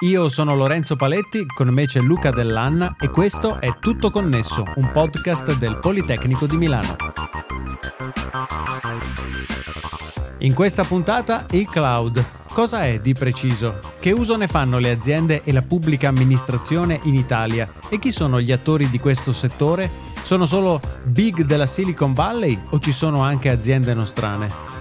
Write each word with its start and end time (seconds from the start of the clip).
Io 0.00 0.28
sono 0.28 0.54
Lorenzo 0.54 0.94
Paletti, 0.94 1.46
con 1.46 1.68
me 1.68 1.86
c'è 1.86 2.00
Luca 2.00 2.30
Dell'Anna 2.30 2.96
e 3.00 3.08
questo 3.08 3.58
è 3.58 3.78
Tutto 3.80 4.10
Connesso, 4.10 4.62
un 4.74 4.90
podcast 4.92 5.56
del 5.56 5.78
Politecnico 5.78 6.44
di 6.44 6.58
Milano. 6.58 6.96
In 10.40 10.52
questa 10.52 10.84
puntata 10.84 11.46
il 11.52 11.66
cloud. 11.66 12.22
Cosa 12.52 12.84
è 12.84 13.00
di 13.00 13.14
preciso? 13.14 13.80
Che 13.98 14.12
uso 14.12 14.36
ne 14.36 14.48
fanno 14.48 14.78
le 14.78 14.90
aziende 14.90 15.42
e 15.42 15.52
la 15.52 15.62
pubblica 15.62 16.08
amministrazione 16.08 17.00
in 17.04 17.14
Italia? 17.14 17.66
E 17.88 17.98
chi 17.98 18.10
sono 18.10 18.38
gli 18.38 18.52
attori 18.52 18.90
di 18.90 18.98
questo 18.98 19.32
settore? 19.32 19.90
Sono 20.20 20.44
solo 20.44 20.78
big 21.04 21.42
della 21.44 21.66
Silicon 21.66 22.12
Valley 22.12 22.58
o 22.68 22.78
ci 22.80 22.92
sono 22.92 23.22
anche 23.22 23.48
aziende 23.48 23.94
nostrane? 23.94 24.75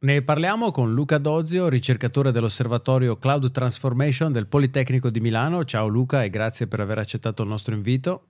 Ne 0.00 0.22
parliamo 0.22 0.70
con 0.70 0.94
Luca 0.94 1.18
Dozio, 1.18 1.68
ricercatore 1.68 2.30
dell'Osservatorio 2.30 3.16
Cloud 3.16 3.50
Transformation 3.50 4.30
del 4.30 4.46
Politecnico 4.46 5.10
di 5.10 5.18
Milano. 5.18 5.64
Ciao 5.64 5.88
Luca 5.88 6.22
e 6.22 6.30
grazie 6.30 6.68
per 6.68 6.78
aver 6.78 6.98
accettato 6.98 7.42
il 7.42 7.48
nostro 7.48 7.74
invito. 7.74 8.28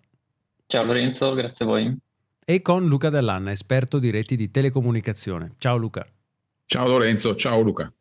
Ciao 0.66 0.84
Lorenzo, 0.84 1.34
grazie 1.34 1.66
a 1.66 1.68
voi. 1.68 2.07
E 2.50 2.62
con 2.62 2.86
Luca 2.86 3.10
Dell'Anna, 3.10 3.50
esperto 3.50 3.98
di 3.98 4.08
reti 4.08 4.34
di 4.34 4.50
telecomunicazione. 4.50 5.52
Ciao 5.58 5.76
Luca. 5.76 6.06
Ciao 6.64 6.88
Lorenzo, 6.88 7.34
ciao 7.34 7.60
Luca. 7.60 7.92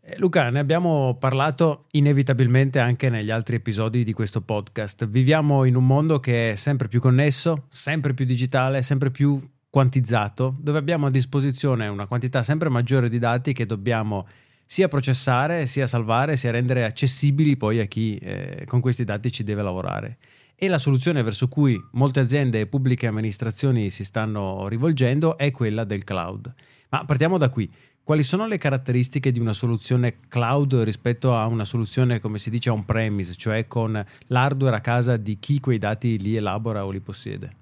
Eh, 0.00 0.16
Luca, 0.16 0.48
ne 0.48 0.60
abbiamo 0.60 1.18
parlato 1.18 1.84
inevitabilmente 1.90 2.78
anche 2.78 3.10
negli 3.10 3.30
altri 3.30 3.56
episodi 3.56 4.02
di 4.02 4.14
questo 4.14 4.40
podcast. 4.40 5.06
Viviamo 5.06 5.64
in 5.64 5.76
un 5.76 5.86
mondo 5.86 6.20
che 6.20 6.52
è 6.52 6.54
sempre 6.54 6.88
più 6.88 7.00
connesso, 7.00 7.66
sempre 7.68 8.14
più 8.14 8.24
digitale, 8.24 8.80
sempre 8.80 9.10
più 9.10 9.38
quantizzato, 9.68 10.56
dove 10.58 10.78
abbiamo 10.78 11.08
a 11.08 11.10
disposizione 11.10 11.86
una 11.86 12.06
quantità 12.06 12.42
sempre 12.42 12.70
maggiore 12.70 13.10
di 13.10 13.18
dati 13.18 13.52
che 13.52 13.66
dobbiamo 13.66 14.26
sia 14.64 14.88
processare, 14.88 15.66
sia 15.66 15.86
salvare, 15.86 16.38
sia 16.38 16.50
rendere 16.50 16.86
accessibili 16.86 17.58
poi 17.58 17.80
a 17.80 17.84
chi 17.84 18.16
eh, 18.16 18.64
con 18.66 18.80
questi 18.80 19.04
dati 19.04 19.30
ci 19.30 19.44
deve 19.44 19.62
lavorare. 19.62 20.16
E 20.62 20.68
la 20.68 20.76
soluzione 20.76 21.22
verso 21.22 21.48
cui 21.48 21.82
molte 21.92 22.20
aziende 22.20 22.60
e 22.60 22.66
pubbliche 22.66 23.06
amministrazioni 23.06 23.88
si 23.88 24.04
stanno 24.04 24.68
rivolgendo 24.68 25.38
è 25.38 25.50
quella 25.50 25.84
del 25.84 26.04
cloud. 26.04 26.52
Ma 26.90 27.02
partiamo 27.06 27.38
da 27.38 27.48
qui. 27.48 27.66
Quali 28.02 28.22
sono 28.22 28.46
le 28.46 28.58
caratteristiche 28.58 29.32
di 29.32 29.38
una 29.38 29.54
soluzione 29.54 30.18
cloud 30.28 30.74
rispetto 30.82 31.34
a 31.34 31.46
una 31.46 31.64
soluzione, 31.64 32.20
come 32.20 32.38
si 32.38 32.50
dice, 32.50 32.68
on-premise, 32.68 33.36
cioè 33.36 33.66
con 33.66 34.04
l'hardware 34.26 34.76
a 34.76 34.80
casa 34.82 35.16
di 35.16 35.38
chi 35.38 35.60
quei 35.60 35.78
dati 35.78 36.18
li 36.18 36.36
elabora 36.36 36.84
o 36.84 36.90
li 36.90 37.00
possiede? 37.00 37.56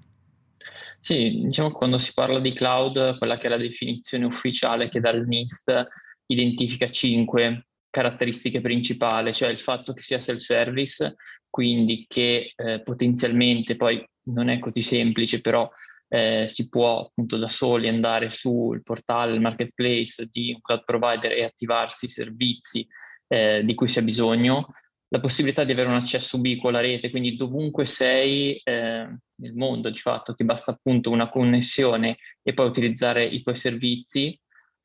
Sì, 0.99 1.43
diciamo 1.45 1.69
che 1.69 1.75
quando 1.75 1.97
si 1.99 2.11
parla 2.13 2.41
di 2.41 2.51
cloud, 2.51 3.17
quella 3.17 3.37
che 3.37 3.47
è 3.47 3.49
la 3.49 3.55
definizione 3.55 4.25
ufficiale 4.25 4.89
che 4.89 4.99
dal 4.99 5.25
NIST 5.25 5.87
identifica 6.25 6.89
cinque 6.89 7.63
caratteristiche 7.89 8.61
principali, 8.61 9.33
cioè 9.33 9.49
il 9.49 9.59
fatto 9.59 9.93
che 9.93 10.01
sia 10.01 10.19
self-service, 10.19 11.15
quindi 11.49 12.05
che 12.07 12.53
eh, 12.55 12.81
potenzialmente 12.81 13.75
poi 13.75 14.05
non 14.25 14.49
è 14.49 14.59
così 14.59 14.81
semplice, 14.81 15.41
però 15.41 15.69
eh, 16.07 16.47
si 16.47 16.69
può 16.69 17.01
appunto 17.01 17.37
da 17.37 17.47
soli 17.47 17.87
andare 17.87 18.29
sul 18.29 18.81
portale, 18.83 19.33
il 19.33 19.41
marketplace 19.41 20.27
di 20.29 20.51
un 20.53 20.61
cloud 20.61 20.83
provider 20.83 21.31
e 21.31 21.43
attivarsi 21.43 22.05
i 22.05 22.09
servizi 22.09 22.87
eh, 23.27 23.63
di 23.63 23.75
cui 23.75 23.87
si 23.87 23.99
ha 23.99 24.01
bisogno, 24.01 24.67
la 25.09 25.19
possibilità 25.19 25.63
di 25.63 25.71
avere 25.71 25.89
un 25.89 25.95
accesso 25.95 26.37
ubiquo 26.37 26.69
alla 26.69 26.81
rete, 26.81 27.09
quindi 27.09 27.35
dovunque 27.35 27.85
sei 27.85 28.59
eh, 28.63 29.07
nel 29.35 29.53
mondo 29.53 29.89
di 29.89 29.97
fatto 29.97 30.33
ti 30.33 30.43
basta 30.43 30.71
appunto 30.71 31.09
una 31.09 31.29
connessione 31.29 32.17
e 32.43 32.53
poi 32.53 32.67
utilizzare 32.67 33.23
i 33.23 33.41
tuoi 33.41 33.55
servizi. 33.55 34.39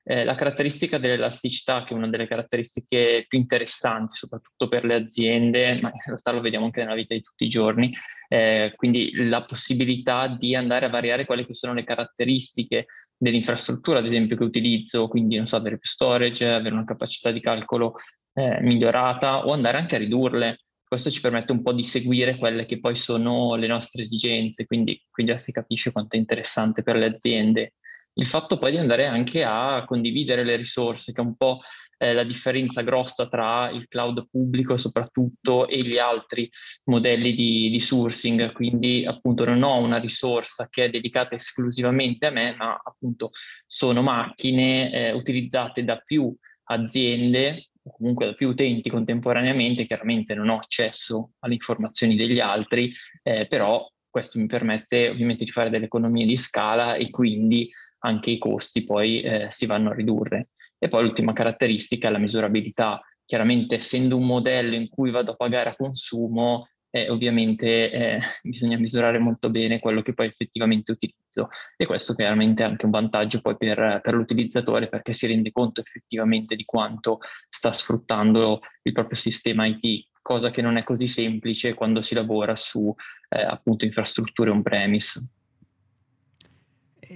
Eh, 0.07 0.23
la 0.23 0.35
caratteristica 0.35 0.99
dell'elasticità, 0.99 1.83
che 1.83 1.95
è 1.95 1.97
una 1.97 2.09
delle 2.09 2.27
caratteristiche 2.27 3.25
più 3.27 3.39
interessanti, 3.39 4.17
soprattutto 4.17 4.69
per 4.69 4.85
le 4.85 4.95
aziende, 4.97 5.81
ma 5.81 5.89
in 5.89 6.03
realtà 6.05 6.31
lo 6.31 6.43
vediamo 6.43 6.67
anche 6.67 6.83
nella 6.83 6.95
vita 6.95 7.15
di 7.15 7.23
tutti 7.23 7.45
i 7.45 7.49
giorni, 7.49 7.91
eh, 8.29 8.75
quindi 8.77 9.13
la 9.15 9.45
possibilità 9.45 10.29
di 10.29 10.55
andare 10.55 10.85
a 10.85 10.91
variare 10.91 11.25
quelle 11.25 11.47
che 11.47 11.55
sono 11.55 11.73
le 11.73 11.85
caratteristiche 11.85 12.85
dell'infrastruttura, 13.17 14.01
ad 14.01 14.05
esempio, 14.05 14.37
che 14.37 14.45
utilizzo, 14.45 15.09
quindi 15.09 15.37
non 15.37 15.47
so, 15.47 15.57
avere 15.57 15.79
più 15.79 15.89
storage, 15.89 16.51
avere 16.51 16.75
una 16.75 16.85
capacità 16.85 17.31
di 17.31 17.41
calcolo 17.41 17.95
eh, 18.35 18.61
migliorata 18.61 19.47
o 19.47 19.53
andare 19.53 19.79
anche 19.79 19.95
a 19.95 19.99
ridurle. 19.99 20.59
Questo 20.87 21.09
ci 21.09 21.23
permette 21.23 21.53
un 21.53 21.63
po' 21.63 21.73
di 21.73 21.83
seguire 21.83 22.37
quelle 22.37 22.67
che 22.67 22.79
poi 22.79 22.95
sono 22.95 23.55
le 23.55 23.67
nostre 23.67 24.03
esigenze, 24.03 24.67
quindi 24.67 25.03
qui 25.11 25.25
già 25.25 25.39
si 25.39 25.51
capisce 25.51 25.93
quanto 25.93 26.17
è 26.17 26.19
interessante 26.19 26.83
per 26.83 26.97
le 26.97 27.07
aziende. 27.07 27.73
Il 28.17 28.27
fatto 28.27 28.59
poi 28.59 28.71
di 28.71 28.79
andare 28.79 29.07
anche 29.07 29.43
a 29.43 29.85
condividere 29.85 30.45
le 30.45 30.55
risorse, 30.57 31.13
che 31.13 31.21
è 31.21 31.25
un 31.25 31.37
po' 31.37 31.61
eh, 31.99 32.13
la 32.13 32.23
differenza 32.23 32.83
grossa 32.83 33.27
tra 33.27 33.71
il 33.71 33.89
cloud 33.89 34.29
pubblico 34.31 34.77
soprattutto 34.77 35.67
e 35.67 35.83
gli 35.83 35.99
altri 35.99 36.49
modelli 36.85 37.35
di, 37.35 37.71
di 37.71 37.81
sourcing. 37.81 38.53
Quindi 38.53 39.05
appunto 39.05 39.45
non 39.45 39.63
ho 39.63 39.79
una 39.79 39.99
risorsa 39.99 40.69
che 40.69 40.85
è 40.85 40.91
dedicata 40.91 41.35
esclusivamente 41.35 42.27
a 42.27 42.31
me, 42.31 42.55
ma 42.55 42.81
appunto 42.83 43.31
sono 43.67 44.01
macchine 44.01 44.93
eh, 44.93 45.13
utilizzate 45.13 45.83
da 45.83 45.97
più 45.97 46.33
aziende 46.65 47.71
o 47.83 47.97
comunque 47.97 48.27
da 48.27 48.35
più 48.35 48.49
utenti 48.49 48.91
contemporaneamente, 48.91 49.85
chiaramente 49.85 50.35
non 50.35 50.49
ho 50.49 50.57
accesso 50.57 51.33
alle 51.41 51.55
informazioni 51.55 52.17
degli 52.17 52.41
altri, 52.41 52.93
eh, 53.23 53.47
però 53.47 53.87
questo 54.09 54.39
mi 54.39 54.47
permette 54.47 55.09
ovviamente 55.09 55.45
di 55.45 55.51
fare 55.51 55.71
delle 55.71 55.87
economie 55.87 56.25
di 56.25 56.37
scala 56.37 56.95
e 56.95 57.11
quindi 57.11 57.69
anche 58.05 58.31
i 58.31 58.39
costi 58.39 58.85
poi 58.85 59.21
eh, 59.21 59.47
si 59.51 59.67
vanno 59.67 59.91
a 59.91 59.95
ridurre. 59.95 60.51
E 60.79 60.89
poi 60.89 61.03
l'ultima 61.03 61.33
caratteristica 61.33 62.09
è 62.09 62.11
la 62.11 62.19
misurabilità. 62.19 63.01
Chiaramente 63.25 63.77
essendo 63.77 64.17
un 64.17 64.27
modello 64.27 64.75
in 64.75 64.89
cui 64.89 65.11
vado 65.11 65.33
a 65.33 65.37
pagare 65.37 65.71
a 65.71 65.77
consumo, 65.77 66.67
eh, 66.95 67.11
ovviamente 67.11 67.91
eh, 67.91 68.21
bisogna 68.43 68.79
misurare 68.79 69.19
molto 69.19 69.51
bene 69.51 69.81
quello 69.81 70.01
che 70.01 70.15
poi 70.15 70.29
effettivamente 70.29 70.93
utilizzo 70.93 71.49
e 71.77 71.87
questo 71.87 72.15
chiaramente 72.15 72.63
è 72.63 72.67
anche 72.67 72.85
un 72.85 72.93
vantaggio 72.93 73.41
poi 73.41 73.57
per, 73.57 74.01
per 74.01 74.15
l'utilizzatore 74.15 74.89
perché 74.89 75.13
si 75.13 75.27
rende 75.27 75.51
conto 75.51 75.81
effettivamente 75.81 76.55
di 76.55 76.65
quanto 76.65 77.19
sta 77.49 77.73
sfruttando 77.73 78.61
il 78.83 78.93
proprio 78.93 79.17
sistema 79.17 79.67
IT, 79.67 80.07
cosa 80.23 80.51
che 80.51 80.63
non 80.63 80.77
è 80.77 80.85
così 80.85 81.09
semplice 81.09 81.75
quando 81.75 82.01
si 82.01 82.15
lavora 82.15 82.55
su 82.55 82.95
eh, 83.29 83.43
appunto 83.43 83.85
infrastrutture 83.85 84.51
on-premise. 84.51 85.31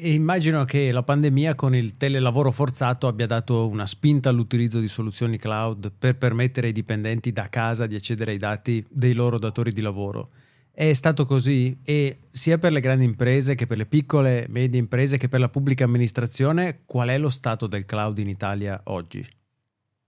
E 0.00 0.12
immagino 0.12 0.64
che 0.64 0.92
la 0.92 1.02
pandemia 1.02 1.56
con 1.56 1.74
il 1.74 1.96
telelavoro 1.96 2.52
forzato 2.52 3.08
abbia 3.08 3.26
dato 3.26 3.66
una 3.66 3.84
spinta 3.84 4.28
all'utilizzo 4.28 4.78
di 4.78 4.86
soluzioni 4.86 5.38
cloud 5.38 5.90
per 5.98 6.16
permettere 6.16 6.68
ai 6.68 6.72
dipendenti 6.72 7.32
da 7.32 7.48
casa 7.48 7.88
di 7.88 7.96
accedere 7.96 8.30
ai 8.30 8.38
dati 8.38 8.86
dei 8.88 9.12
loro 9.12 9.40
datori 9.40 9.72
di 9.72 9.80
lavoro. 9.80 10.30
È 10.70 10.92
stato 10.92 11.26
così 11.26 11.80
e 11.82 12.18
sia 12.30 12.58
per 12.58 12.70
le 12.70 12.78
grandi 12.78 13.06
imprese 13.06 13.56
che 13.56 13.66
per 13.66 13.76
le 13.76 13.86
piccole 13.86 14.44
e 14.44 14.48
medie 14.48 14.78
imprese 14.78 15.18
che 15.18 15.28
per 15.28 15.40
la 15.40 15.48
pubblica 15.48 15.82
amministrazione, 15.82 16.82
qual 16.84 17.08
è 17.08 17.18
lo 17.18 17.28
stato 17.28 17.66
del 17.66 17.84
cloud 17.84 18.18
in 18.18 18.28
Italia 18.28 18.80
oggi? 18.84 19.26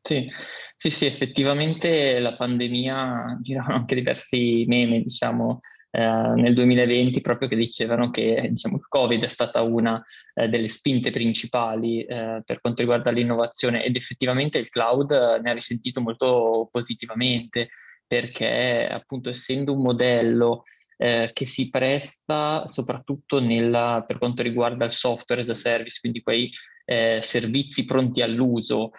Sì, 0.03 0.31
sì, 0.77 0.91
sì 0.91 1.07
effettivamente 1.07 2.21
la 2.21 2.37
pandemia 2.37 3.41
giravano 3.43 3.75
anche 3.75 3.97
diversi 3.97 4.65
meme, 4.69 5.03
diciamo, 5.03 5.59
eh, 5.93 6.33
nel 6.37 6.55
2020 6.55 7.21
proprio 7.21 7.49
che 7.49 7.57
dicevano 7.57 8.11
che 8.11 8.47
diciamo, 8.51 8.77
il 8.77 8.87
Covid 8.87 9.25
è 9.25 9.29
stata 9.29 9.63
una 9.63 10.03
eh, 10.35 10.49
delle 10.49 10.69
spinte 10.69 11.11
principali 11.11 12.05
eh, 12.05 12.43
per 12.45 12.61
quanto 12.61 12.83
riguarda 12.83 13.11
l'innovazione 13.11 13.85
ed 13.85 13.97
effettivamente 13.97 14.59
il 14.59 14.69
cloud 14.69 15.11
eh, 15.11 15.41
ne 15.41 15.51
ha 15.51 15.53
risentito 15.53 16.01
molto 16.01 16.69
positivamente 16.71 17.71
perché 18.07 18.87
appunto 18.89 19.31
essendo 19.31 19.73
un 19.73 19.83
modello 19.83 20.63
eh, 20.97 21.31
che 21.33 21.45
si 21.45 21.71
presta 21.71 22.67
soprattutto 22.67 23.41
nella, 23.41 24.05
per 24.07 24.19
quanto 24.19 24.43
riguarda 24.43 24.85
il 24.85 24.91
software 24.93 25.41
as 25.41 25.49
a 25.49 25.55
service, 25.55 25.99
quindi 25.99 26.23
quei 26.23 26.53
eh, 26.85 27.19
servizi 27.21 27.85
pronti 27.85 28.23
all'uso, 28.23 28.91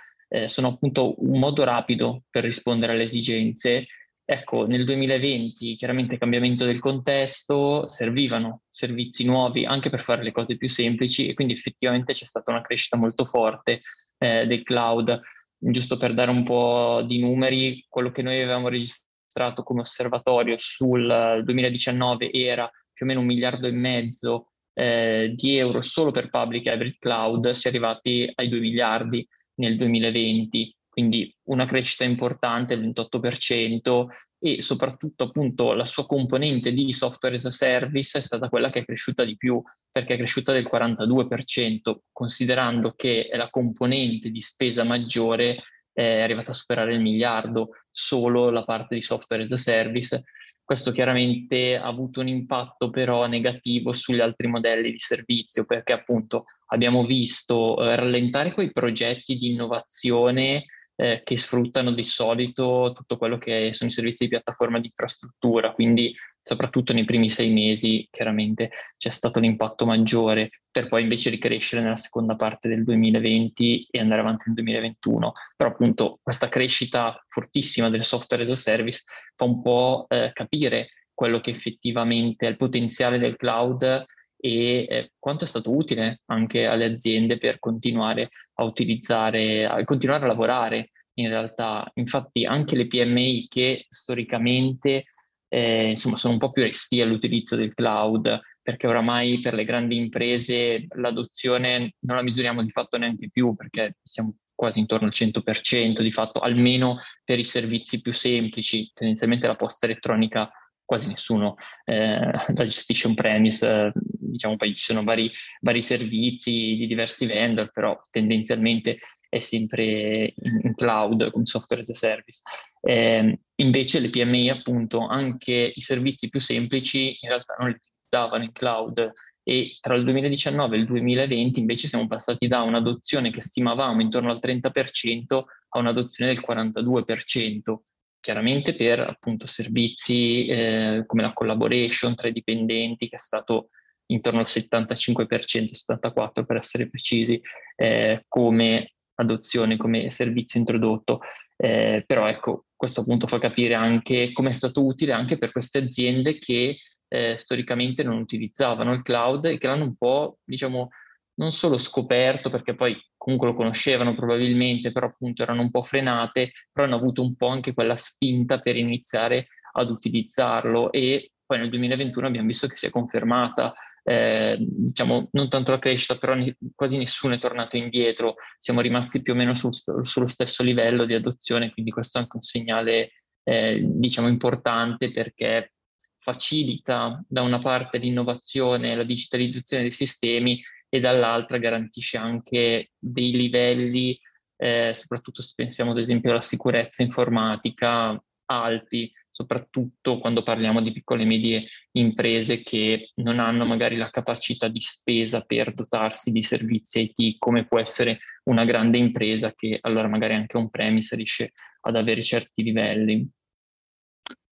sono 0.45 0.69
appunto 0.69 1.21
un 1.25 1.39
modo 1.39 1.65
rapido 1.65 2.23
per 2.29 2.45
rispondere 2.45 2.93
alle 2.93 3.03
esigenze 3.03 3.85
Ecco, 4.33 4.65
nel 4.65 4.85
2020, 4.85 5.75
chiaramente 5.75 6.17
cambiamento 6.17 6.63
del 6.63 6.79
contesto, 6.79 7.85
servivano 7.85 8.61
servizi 8.69 9.25
nuovi 9.25 9.65
anche 9.65 9.89
per 9.89 9.99
fare 9.99 10.23
le 10.23 10.31
cose 10.31 10.55
più 10.55 10.69
semplici 10.69 11.27
e 11.27 11.33
quindi 11.33 11.51
effettivamente 11.51 12.13
c'è 12.13 12.23
stata 12.23 12.49
una 12.49 12.61
crescita 12.61 12.95
molto 12.95 13.25
forte 13.25 13.81
eh, 14.17 14.45
del 14.45 14.63
cloud. 14.63 15.19
Giusto 15.57 15.97
per 15.97 16.13
dare 16.13 16.31
un 16.31 16.45
po' 16.45 17.03
di 17.05 17.19
numeri, 17.19 17.85
quello 17.89 18.09
che 18.11 18.21
noi 18.21 18.35
avevamo 18.41 18.69
registrato 18.69 19.63
come 19.63 19.81
osservatorio 19.81 20.55
sul 20.55 21.41
2019 21.43 22.31
era 22.31 22.71
più 22.93 23.05
o 23.05 23.09
meno 23.09 23.19
un 23.19 23.25
miliardo 23.25 23.67
e 23.67 23.71
mezzo 23.71 24.51
eh, 24.73 25.33
di 25.35 25.57
euro 25.57 25.81
solo 25.81 26.11
per 26.11 26.29
public 26.29 26.67
hybrid 26.67 26.99
cloud 26.99 27.49
si 27.49 27.67
è 27.67 27.69
arrivati 27.69 28.31
ai 28.33 28.47
2 28.47 28.59
miliardi 28.61 29.27
nel 29.55 29.75
2020, 29.75 30.73
quindi 30.91 31.33
una 31.43 31.65
crescita 31.65 32.03
importante, 32.03 32.73
il 32.73 32.81
28%, 32.81 34.07
e 34.43 34.59
soprattutto 34.59 35.23
appunto 35.23 35.71
la 35.73 35.85
sua 35.85 36.05
componente 36.05 36.73
di 36.73 36.91
software 36.91 37.35
as 37.35 37.45
a 37.45 37.49
service 37.49 38.17
è 38.17 38.21
stata 38.21 38.49
quella 38.49 38.69
che 38.69 38.79
è 38.79 38.85
cresciuta 38.85 39.23
di 39.23 39.37
più, 39.37 39.61
perché 39.89 40.15
è 40.15 40.17
cresciuta 40.17 40.51
del 40.51 40.67
42%, 40.69 41.97
considerando 42.11 42.91
che 42.93 43.29
la 43.31 43.49
componente 43.49 44.29
di 44.31 44.41
spesa 44.41 44.83
maggiore 44.83 45.63
è 45.93 46.19
arrivata 46.21 46.51
a 46.51 46.55
superare 46.55 46.93
il 46.93 47.01
miliardo, 47.01 47.69
solo 47.89 48.49
la 48.49 48.65
parte 48.65 48.95
di 48.95 49.01
software 49.01 49.43
as 49.43 49.53
a 49.53 49.57
service. 49.57 50.23
Questo 50.61 50.91
chiaramente 50.91 51.77
ha 51.77 51.85
avuto 51.85 52.19
un 52.19 52.27
impatto 52.27 52.89
però 52.89 53.27
negativo 53.27 53.93
sugli 53.93 54.19
altri 54.19 54.47
modelli 54.47 54.91
di 54.91 54.97
servizio 54.97 55.63
perché 55.65 55.93
appunto 55.93 56.45
abbiamo 56.67 57.05
visto 57.05 57.77
eh, 57.81 57.95
rallentare 57.95 58.53
quei 58.53 58.71
progetti 58.71 59.35
di 59.35 59.51
innovazione 59.51 60.65
eh, 61.01 61.21
che 61.23 61.35
sfruttano 61.35 61.93
di 61.93 62.03
solito 62.03 62.93
tutto 62.95 63.17
quello 63.17 63.39
che 63.39 63.73
sono 63.73 63.89
i 63.89 63.93
servizi 63.93 64.25
di 64.25 64.29
piattaforma 64.29 64.79
di 64.79 64.85
infrastruttura, 64.85 65.73
quindi 65.73 66.15
soprattutto 66.43 66.93
nei 66.93 67.05
primi 67.05 67.27
sei 67.27 67.51
mesi 67.51 68.07
chiaramente 68.11 68.69
c'è 68.97 69.09
stato 69.09 69.39
l'impatto 69.39 69.87
maggiore 69.87 70.61
per 70.69 70.87
poi 70.87 71.01
invece 71.01 71.31
ricrescere 71.31 71.81
nella 71.81 71.97
seconda 71.97 72.35
parte 72.35 72.67
del 72.67 72.83
2020 72.83 73.87
e 73.89 73.99
andare 73.99 74.21
avanti 74.21 74.43
nel 74.45 74.55
2021. 74.55 75.31
Però 75.57 75.71
appunto 75.71 76.19
questa 76.21 76.49
crescita 76.49 77.19
fortissima 77.27 77.89
del 77.89 78.03
software 78.03 78.43
as 78.43 78.51
a 78.51 78.55
service 78.55 79.01
fa 79.35 79.45
un 79.45 79.59
po' 79.59 80.05
eh, 80.07 80.29
capire 80.33 80.89
quello 81.15 81.39
che 81.39 81.49
effettivamente 81.49 82.45
è 82.45 82.49
il 82.49 82.57
potenziale 82.57 83.17
del 83.17 83.37
cloud 83.37 84.05
e 84.43 84.87
eh, 84.89 85.11
quanto 85.17 85.45
è 85.45 85.47
stato 85.47 85.75
utile 85.75 86.21
anche 86.25 86.65
alle 86.65 86.85
aziende 86.85 87.37
per 87.37 87.59
continuare 87.59 88.29
a 88.55 88.63
utilizzare, 88.63 89.65
a 89.65 89.83
continuare 89.83 90.23
a 90.23 90.27
lavorare 90.27 90.90
in 91.15 91.29
realtà. 91.29 91.89
Infatti 91.95 92.45
anche 92.45 92.75
le 92.75 92.87
PMI 92.87 93.47
che 93.47 93.85
storicamente 93.89 95.05
eh, 95.47 95.89
insomma, 95.89 96.17
sono 96.17 96.33
un 96.33 96.39
po' 96.39 96.51
più 96.51 96.63
resti 96.63 97.01
all'utilizzo 97.01 97.55
del 97.55 97.73
cloud, 97.73 98.39
perché 98.61 98.87
oramai 98.87 99.39
per 99.39 99.53
le 99.53 99.65
grandi 99.65 99.97
imprese 99.97 100.85
l'adozione 100.95 101.95
non 101.99 102.15
la 102.15 102.23
misuriamo 102.23 102.63
di 102.63 102.69
fatto 102.69 102.97
neanche 102.97 103.29
più, 103.29 103.55
perché 103.55 103.97
siamo 104.01 104.35
quasi 104.53 104.79
intorno 104.79 105.07
al 105.07 105.13
100% 105.13 106.01
di 106.01 106.11
fatto, 106.11 106.39
almeno 106.39 106.99
per 107.23 107.39
i 107.39 107.43
servizi 107.43 107.99
più 107.99 108.13
semplici, 108.13 108.91
tendenzialmente 108.93 109.47
la 109.47 109.55
posta 109.55 109.87
elettronica 109.87 110.51
quasi 110.85 111.07
nessuno 111.07 111.55
eh, 111.85 112.19
la 112.19 112.65
gestisce 112.65 113.07
on 113.07 113.15
premise, 113.15 113.65
eh, 113.65 113.91
diciamo 113.95 114.57
poi 114.57 114.75
ci 114.75 114.83
sono 114.83 115.03
vari, 115.03 115.31
vari 115.61 115.81
servizi 115.81 116.75
di 116.75 116.85
diversi 116.85 117.25
vendor, 117.25 117.71
però 117.71 117.99
tendenzialmente 118.09 118.99
è 119.31 119.39
sempre 119.39 120.33
in, 120.35 120.73
cloud 120.75 121.31
come 121.31 121.45
software 121.45 121.81
as 121.81 121.89
a 121.89 121.93
service. 121.93 122.41
Eh, 122.81 123.39
invece 123.55 123.99
le 123.99 124.09
PMI, 124.09 124.49
appunto, 124.49 125.07
anche 125.07 125.71
i 125.73 125.79
servizi 125.79 126.27
più 126.27 126.41
semplici 126.41 127.17
in 127.21 127.29
realtà 127.29 127.55
non 127.57 127.69
li 127.69 127.75
utilizzavano 127.75 128.43
in 128.43 128.51
cloud 128.51 129.13
e 129.41 129.77
tra 129.79 129.95
il 129.95 130.03
2019 130.03 130.75
e 130.75 130.79
il 130.79 130.85
2020 130.85 131.59
invece 131.61 131.87
siamo 131.87 132.07
passati 132.07 132.47
da 132.47 132.61
un'adozione 132.61 133.31
che 133.31 133.39
stimavamo 133.39 134.01
intorno 134.01 134.31
al 134.31 134.39
30% 134.41 135.43
a 135.69 135.79
un'adozione 135.79 136.33
del 136.33 136.43
42%, 136.45 137.77
chiaramente 138.19 138.75
per 138.75 138.99
appunto 138.99 139.47
servizi 139.47 140.45
eh, 140.47 141.03
come 141.07 141.21
la 141.21 141.31
collaboration 141.31 142.15
tra 142.15 142.27
i 142.27 142.33
dipendenti 142.33 143.07
che 143.07 143.15
è 143.15 143.19
stato 143.19 143.69
intorno 144.07 144.39
al 144.39 144.45
75%, 144.47 145.69
74% 145.71 146.45
per 146.45 146.57
essere 146.57 146.89
precisi, 146.89 147.41
eh, 147.77 148.25
come 148.27 148.91
adozione 149.21 149.77
come 149.77 150.09
servizio 150.09 150.59
introdotto, 150.59 151.21
eh, 151.57 152.03
però 152.05 152.27
ecco, 152.27 152.65
questo 152.75 153.01
appunto 153.01 153.27
fa 153.27 153.39
capire 153.39 153.73
anche 153.73 154.31
come 154.33 154.49
è 154.49 154.53
stato 154.53 154.85
utile 154.85 155.11
anche 155.13 155.37
per 155.37 155.51
queste 155.51 155.79
aziende 155.79 156.37
che 156.37 156.77
eh, 157.07 157.37
storicamente 157.37 158.03
non 158.03 158.17
utilizzavano 158.17 158.93
il 158.93 159.01
cloud 159.01 159.45
e 159.45 159.57
che 159.57 159.67
l'hanno 159.67 159.83
un 159.83 159.95
po', 159.95 160.39
diciamo, 160.43 160.89
non 161.35 161.51
solo 161.51 161.77
scoperto, 161.77 162.49
perché 162.49 162.75
poi 162.75 162.95
comunque 163.17 163.47
lo 163.47 163.53
conoscevano 163.53 164.15
probabilmente, 164.15 164.91
però 164.91 165.07
appunto 165.07 165.43
erano 165.43 165.61
un 165.61 165.71
po' 165.71 165.83
frenate, 165.83 166.51
però 166.71 166.85
hanno 166.85 166.95
avuto 166.95 167.21
un 167.21 167.35
po' 167.35 167.47
anche 167.47 167.73
quella 167.73 167.95
spinta 167.95 168.59
per 168.59 168.75
iniziare 168.75 169.47
ad 169.73 169.89
utilizzarlo 169.89 170.91
e 170.91 171.31
poi 171.51 171.59
nel 171.59 171.69
2021 171.69 172.27
abbiamo 172.27 172.47
visto 172.47 172.65
che 172.65 172.77
si 172.77 172.85
è 172.85 172.89
confermata, 172.89 173.73
eh, 174.03 174.55
diciamo, 174.57 175.27
non 175.33 175.49
tanto 175.49 175.71
la 175.71 175.79
crescita, 175.79 176.17
però 176.17 176.33
ne, 176.33 176.55
quasi 176.73 176.95
nessuno 176.97 177.33
è 177.33 177.39
tornato 177.39 177.75
indietro, 177.75 178.35
siamo 178.57 178.79
rimasti 178.79 179.21
più 179.21 179.33
o 179.33 179.35
meno 179.35 179.53
sul, 179.53 179.73
sullo 179.73 180.27
stesso 180.27 180.63
livello 180.63 181.03
di 181.03 181.13
adozione, 181.13 181.73
quindi 181.73 181.91
questo 181.91 182.17
è 182.17 182.21
anche 182.21 182.37
un 182.37 182.41
segnale, 182.41 183.11
eh, 183.43 183.81
diciamo, 183.83 184.29
importante 184.29 185.11
perché 185.11 185.73
facilita 186.17 187.21
da 187.27 187.41
una 187.41 187.59
parte 187.59 187.97
l'innovazione, 187.97 188.95
la 188.95 189.03
digitalizzazione 189.03 189.83
dei 189.83 189.91
sistemi 189.91 190.63
e 190.87 191.01
dall'altra 191.01 191.57
garantisce 191.57 192.15
anche 192.15 192.91
dei 192.97 193.31
livelli, 193.31 194.17
eh, 194.55 194.93
soprattutto 194.93 195.41
se 195.41 195.51
pensiamo 195.53 195.91
ad 195.91 195.97
esempio 195.97 196.31
alla 196.31 196.41
sicurezza 196.41 197.03
informatica, 197.03 198.17
alti, 198.45 199.11
soprattutto 199.31 200.19
quando 200.19 200.43
parliamo 200.43 200.81
di 200.81 200.91
piccole 200.91 201.23
e 201.23 201.25
medie 201.25 201.67
imprese 201.91 202.61
che 202.61 203.09
non 203.15 203.39
hanno 203.39 203.65
magari 203.65 203.95
la 203.95 204.09
capacità 204.09 204.67
di 204.67 204.81
spesa 204.81 205.41
per 205.41 205.73
dotarsi 205.73 206.31
di 206.31 206.43
servizi 206.43 207.13
IT, 207.15 207.37
come 207.39 207.65
può 207.65 207.79
essere 207.79 208.19
una 208.43 208.65
grande 208.65 208.97
impresa 208.97 209.53
che 209.53 209.79
allora 209.81 210.07
magari 210.07 210.33
anche 210.33 210.57
on 210.57 210.69
premise 210.69 211.15
riesce 211.15 211.53
ad 211.81 211.95
avere 211.95 212.21
certi 212.21 212.61
livelli. 212.61 213.27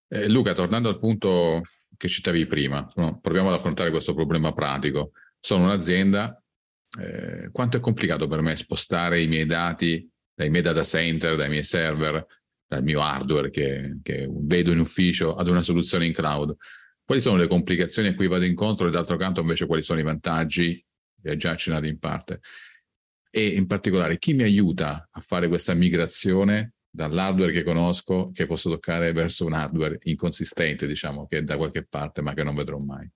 Eh, 0.07 0.29
Luca, 0.29 0.53
tornando 0.53 0.89
al 0.89 0.97
punto 0.97 1.61
che 1.95 2.07
citavi 2.07 2.45
prima, 2.47 2.87
no? 2.95 3.19
proviamo 3.19 3.49
ad 3.49 3.55
affrontare 3.55 3.91
questo 3.91 4.13
problema 4.13 4.53
pratico. 4.53 5.11
Sono 5.39 5.65
un'azienda, 5.65 6.41
eh, 6.99 7.49
quanto 7.51 7.77
è 7.77 7.79
complicato 7.79 8.27
per 8.27 8.41
me 8.41 8.55
spostare 8.55 9.21
i 9.21 9.27
miei 9.27 9.45
dati 9.45 10.09
dai 10.39 10.49
miei 10.49 10.63
data 10.63 10.85
center, 10.85 11.35
dai 11.35 11.49
miei 11.49 11.65
server, 11.65 12.25
dal 12.69 12.83
mio 12.83 13.01
hardware 13.01 13.49
che, 13.49 13.97
che, 14.03 14.29
vedo 14.29 14.71
in 14.71 14.79
ufficio 14.79 15.35
ad 15.35 15.47
una 15.47 15.63
soluzione 15.63 16.05
in 16.05 16.13
cloud. 16.13 16.55
Quali 17.03 17.19
sono 17.19 17.37
le 17.37 17.47
complicazioni 17.47 18.09
a 18.09 18.15
cui 18.15 18.27
vado 18.27 18.45
incontro 18.45 18.87
e 18.87 18.91
d'altro 18.91 19.17
canto 19.17 19.41
invece 19.41 19.65
quali 19.65 19.81
sono 19.81 19.99
i 19.99 20.03
vantaggi? 20.03 20.85
Vi 21.21 21.31
ho 21.31 21.35
già 21.35 21.49
accennato 21.51 21.87
in 21.87 21.97
parte. 21.97 22.41
E 23.31 23.47
in 23.47 23.65
particolare 23.65 24.19
chi 24.19 24.33
mi 24.33 24.43
aiuta 24.43 25.09
a 25.09 25.19
fare 25.19 25.47
questa 25.47 25.73
migrazione 25.73 26.73
dall'hardware 26.87 27.51
che 27.51 27.63
conosco, 27.63 28.29
che 28.31 28.45
posso 28.45 28.69
toccare, 28.69 29.13
verso 29.13 29.45
un 29.45 29.53
hardware 29.53 29.97
inconsistente, 30.03 30.85
diciamo, 30.85 31.25
che 31.25 31.39
è 31.39 31.41
da 31.41 31.57
qualche 31.57 31.85
parte 31.87 32.21
ma 32.21 32.33
che 32.35 32.43
non 32.43 32.53
vedrò 32.53 32.77
mai? 32.77 33.09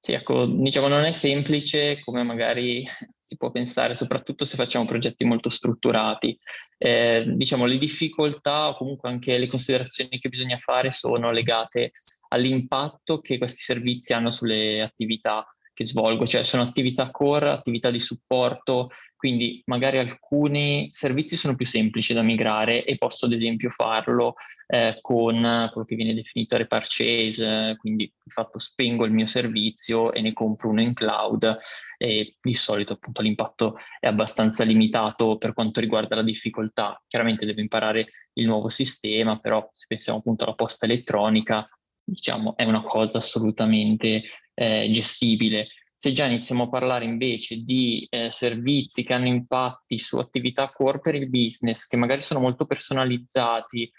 Sì, 0.00 0.12
ecco, 0.12 0.46
diciamo 0.46 0.86
non 0.86 1.04
è 1.04 1.10
semplice 1.10 2.00
come 2.04 2.22
magari 2.22 2.86
si 3.18 3.36
può 3.36 3.50
pensare, 3.50 3.94
soprattutto 3.94 4.44
se 4.44 4.56
facciamo 4.56 4.86
progetti 4.86 5.24
molto 5.24 5.48
strutturati. 5.48 6.38
Eh, 6.78 7.24
diciamo 7.34 7.64
le 7.66 7.78
difficoltà 7.78 8.68
o 8.68 8.76
comunque 8.76 9.08
anche 9.08 9.36
le 9.36 9.48
considerazioni 9.48 10.18
che 10.20 10.28
bisogna 10.28 10.58
fare 10.58 10.92
sono 10.92 11.32
legate 11.32 11.92
all'impatto 12.28 13.20
che 13.20 13.38
questi 13.38 13.60
servizi 13.60 14.12
hanno 14.12 14.30
sulle 14.30 14.80
attività 14.80 15.44
che 15.78 15.86
svolgo, 15.86 16.26
cioè 16.26 16.42
sono 16.42 16.64
attività 16.64 17.12
core, 17.12 17.50
attività 17.50 17.88
di 17.92 18.00
supporto, 18.00 18.90
quindi 19.14 19.62
magari 19.66 19.98
alcuni 19.98 20.88
servizi 20.90 21.36
sono 21.36 21.54
più 21.54 21.64
semplici 21.66 22.12
da 22.12 22.22
migrare 22.22 22.84
e 22.84 22.96
posso 22.98 23.26
ad 23.26 23.32
esempio 23.32 23.70
farlo 23.70 24.34
eh, 24.66 24.98
con 25.00 25.34
quello 25.70 25.86
che 25.86 25.94
viene 25.94 26.14
definito 26.14 26.56
repurchase, 26.56 27.76
quindi 27.78 28.12
di 28.20 28.30
fatto 28.32 28.58
spengo 28.58 29.04
il 29.04 29.12
mio 29.12 29.26
servizio 29.26 30.12
e 30.12 30.20
ne 30.20 30.32
compro 30.32 30.70
uno 30.70 30.80
in 30.80 30.94
cloud 30.94 31.56
e 31.96 32.34
di 32.40 32.54
solito 32.54 32.94
appunto 32.94 33.22
l'impatto 33.22 33.76
è 34.00 34.08
abbastanza 34.08 34.64
limitato 34.64 35.38
per 35.38 35.52
quanto 35.52 35.78
riguarda 35.78 36.16
la 36.16 36.24
difficoltà. 36.24 37.00
Chiaramente 37.06 37.46
devo 37.46 37.60
imparare 37.60 38.08
il 38.32 38.46
nuovo 38.46 38.68
sistema, 38.68 39.38
però 39.38 39.70
se 39.72 39.84
pensiamo 39.86 40.18
appunto 40.18 40.42
alla 40.42 40.54
posta 40.54 40.86
elettronica, 40.86 41.68
diciamo 42.02 42.56
è 42.56 42.64
una 42.64 42.82
cosa 42.82 43.18
assolutamente 43.18 44.24
eh, 44.58 44.88
gestibile. 44.90 45.68
Se 45.94 46.12
già 46.12 46.26
iniziamo 46.26 46.64
a 46.64 46.68
parlare 46.68 47.04
invece 47.04 47.62
di 47.62 48.06
eh, 48.10 48.30
servizi 48.30 49.02
che 49.02 49.14
hanno 49.14 49.26
impatti 49.26 49.98
su 49.98 50.18
attività 50.18 50.70
core 50.70 51.00
per 51.00 51.14
il 51.14 51.28
business, 51.28 51.86
che 51.86 51.96
magari 51.96 52.20
sono 52.20 52.40
molto 52.40 52.66
personalizzati, 52.66 53.90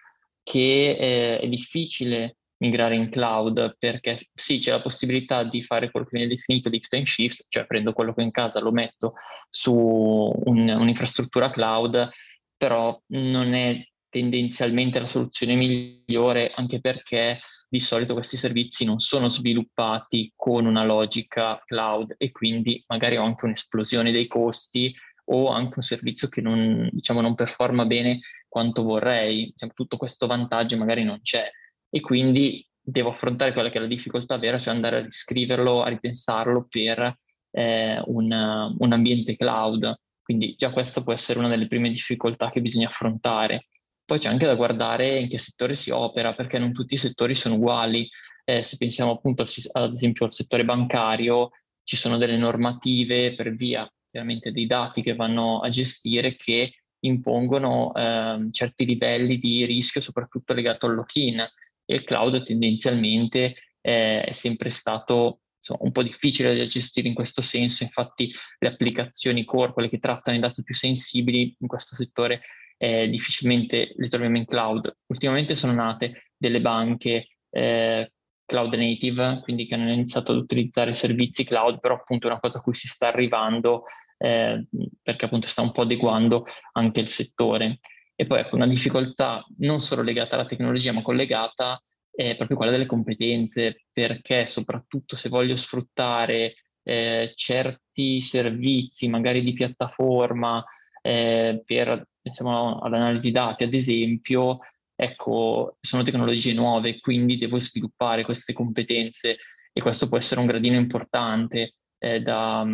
che 0.44 0.98
eh, 0.98 1.40
è 1.40 1.48
difficile 1.48 2.38
migrare 2.58 2.96
in 2.96 3.10
cloud 3.10 3.78
perché 3.78 4.18
sì, 4.34 4.58
c'è 4.58 4.72
la 4.72 4.82
possibilità 4.82 5.44
di 5.44 5.64
fare 5.64 5.92
quello 5.92 6.06
che 6.06 6.18
viene 6.18 6.34
definito 6.34 6.70
lift 6.70 6.94
and 6.94 7.06
shift, 7.06 7.46
cioè 7.48 7.66
prendo 7.66 7.94
quello 7.94 8.14
che 8.14 8.22
ho 8.22 8.26
in 8.26 8.32
casa, 8.32 8.60
lo 8.60 8.72
metto 8.72 9.14
su 9.50 9.74
un, 9.74 10.70
un'infrastruttura 10.70 11.50
cloud, 11.50 12.10
però 12.58 13.02
non 13.08 13.54
è 13.54 13.82
tendenzialmente 14.10 15.00
la 15.00 15.06
soluzione 15.06 15.56
migliore 15.56 16.52
anche 16.54 16.82
perché 16.82 17.40
di 17.70 17.80
solito 17.80 18.14
questi 18.14 18.36
servizi 18.36 18.84
non 18.84 18.98
sono 18.98 19.30
sviluppati 19.30 20.34
con 20.36 20.66
una 20.66 20.84
logica 20.84 21.62
cloud 21.64 22.16
e 22.18 22.32
quindi 22.32 22.84
magari 22.88 23.16
ho 23.16 23.24
anche 23.24 23.46
un'esplosione 23.46 24.12
dei 24.12 24.26
costi 24.26 24.94
o 25.26 25.50
anche 25.50 25.74
un 25.76 25.84
servizio 25.84 26.28
che 26.28 26.42
non, 26.42 26.90
diciamo, 26.92 27.22
non 27.22 27.36
performa 27.36 27.86
bene 27.86 28.22
quanto 28.48 28.82
vorrei. 28.82 29.46
Diciamo, 29.52 29.74
tutto 29.76 29.98
questo 29.98 30.26
vantaggio 30.26 30.78
magari 30.78 31.04
non 31.04 31.22
c'è 31.22 31.48
e 31.92 32.00
quindi 32.02 32.66
devo 32.82 33.10
affrontare 33.10 33.54
quella 33.54 33.70
che 33.70 33.78
è 33.78 33.82
la 33.82 33.88
difficoltà 33.88 34.40
vera, 34.40 34.58
cioè 34.58 34.74
andare 34.74 34.98
a 34.98 35.04
riscriverlo, 35.04 35.84
a 35.84 35.90
ripensarlo 35.90 36.66
per 36.68 37.18
eh, 37.52 38.02
un, 38.06 38.76
un 38.78 38.92
ambiente 38.92 39.36
cloud. 39.36 39.96
Quindi 40.24 40.56
già 40.56 40.72
questa 40.72 41.04
può 41.04 41.14
essere 41.14 41.38
una 41.38 41.48
delle 41.48 41.68
prime 41.68 41.90
difficoltà 41.90 42.50
che 42.50 42.62
bisogna 42.62 42.88
affrontare. 42.88 43.68
Poi 44.10 44.18
c'è 44.18 44.30
anche 44.30 44.48
da 44.48 44.56
guardare 44.56 45.20
in 45.20 45.28
che 45.28 45.38
settore 45.38 45.76
si 45.76 45.92
opera, 45.92 46.34
perché 46.34 46.58
non 46.58 46.74
tutti 46.74 46.96
i 46.96 46.98
settori 46.98 47.36
sono 47.36 47.54
uguali. 47.54 48.10
Eh, 48.44 48.64
se 48.64 48.78
pensiamo 48.78 49.12
appunto 49.12 49.44
ad 49.74 49.92
esempio 49.92 50.26
al 50.26 50.34
settore 50.34 50.66
bancario, 50.66 51.52
ci 51.84 51.96
sono 51.96 52.18
delle 52.18 52.36
normative 52.36 53.36
per 53.36 53.54
via 53.54 53.88
chiaramente 54.10 54.52
dei 54.52 54.66
dati 54.66 55.04
che 55.04 55.14
vanno 55.14 55.60
a 55.60 55.70
gestire 55.70 56.34
che 56.34 56.74
impongono 57.02 57.94
eh, 57.94 58.48
certi 58.50 58.84
livelli 58.86 59.38
di 59.38 59.64
rischio, 59.66 60.02
soprattutto 60.02 60.54
legato 60.54 60.88
al 60.88 60.96
lock-in. 60.96 61.40
E 61.86 61.96
il 61.96 62.04
cloud 62.04 62.42
tendenzialmente 62.42 63.54
eh, 63.80 64.24
è 64.24 64.32
sempre 64.32 64.72
stato 64.72 65.42
insomma, 65.56 65.82
un 65.84 65.92
po' 65.92 66.02
difficile 66.02 66.58
da 66.58 66.64
gestire 66.64 67.08
in 67.08 67.14
questo 67.14 67.44
senso, 67.44 67.84
infatti 67.84 68.34
le 68.58 68.70
applicazioni 68.70 69.46
core, 69.46 69.72
quelle 69.72 69.88
che 69.88 70.00
trattano 70.00 70.36
i 70.36 70.40
dati 70.40 70.64
più 70.64 70.74
sensibili 70.74 71.56
in 71.60 71.68
questo 71.68 71.94
settore, 71.94 72.42
eh, 72.82 73.10
difficilmente 73.10 73.94
le 73.96 74.08
troviamo 74.08 74.38
in 74.38 74.46
cloud. 74.46 74.96
Ultimamente 75.08 75.54
sono 75.54 75.74
nate 75.74 76.32
delle 76.38 76.62
banche 76.62 77.28
eh, 77.50 78.12
cloud 78.46 78.74
native, 78.74 79.42
quindi 79.44 79.66
che 79.66 79.76
hanno 79.76 79.92
iniziato 79.92 80.32
ad 80.32 80.40
utilizzare 80.40 80.94
servizi 80.94 81.44
cloud, 81.44 81.80
però 81.80 81.96
appunto 81.96 82.28
è 82.28 82.32
una 82.32 82.40
cosa 82.40 82.60
a 82.60 82.62
cui 82.62 82.74
si 82.74 82.88
sta 82.88 83.08
arrivando 83.08 83.84
eh, 84.18 84.66
perché 85.02 85.26
appunto 85.26 85.48
sta 85.48 85.62
un 85.62 85.72
po' 85.72 85.82
adeguando 85.82 86.46
anche 86.72 87.02
il 87.02 87.08
settore. 87.08 87.80
E 88.16 88.26
poi 88.26 88.40
ecco, 88.40 88.56
una 88.56 88.68
difficoltà 88.68 89.46
non 89.58 89.80
solo 89.82 90.02
legata 90.02 90.36
alla 90.36 90.46
tecnologia, 90.46 90.94
ma 90.94 91.02
collegata 91.02 91.82
è 92.12 92.36
proprio 92.36 92.58
quella 92.58 92.72
delle 92.72 92.86
competenze, 92.86 93.86
perché 93.92 94.46
soprattutto 94.46 95.16
se 95.16 95.30
voglio 95.30 95.56
sfruttare 95.56 96.56
eh, 96.84 97.32
certi 97.36 98.20
servizi, 98.20 99.08
magari 99.08 99.42
di 99.42 99.54
piattaforma, 99.54 100.64
eh, 101.02 101.62
per 101.66 102.08
pensiamo 102.22 102.80
all'analisi 102.80 103.32
dati, 103.32 103.64
ad 103.64 103.74
esempio, 103.74 104.60
ecco, 104.96 105.78
sono 105.80 106.04
tecnologie 106.04 106.54
nuove, 106.54 107.00
quindi 107.00 107.38
devo 107.38 107.58
sviluppare 107.58 108.24
queste 108.24 108.54
competenze 108.54 109.38
e 109.72 109.82
questo 109.82 110.08
può 110.08 110.18
essere 110.18 110.42
un 110.42 110.48
gradino 110.48 110.78
importante 110.78 111.76
eh, 111.98 112.20
da, 112.22 112.66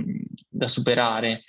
da, 0.50 0.68
superare. 0.68 1.44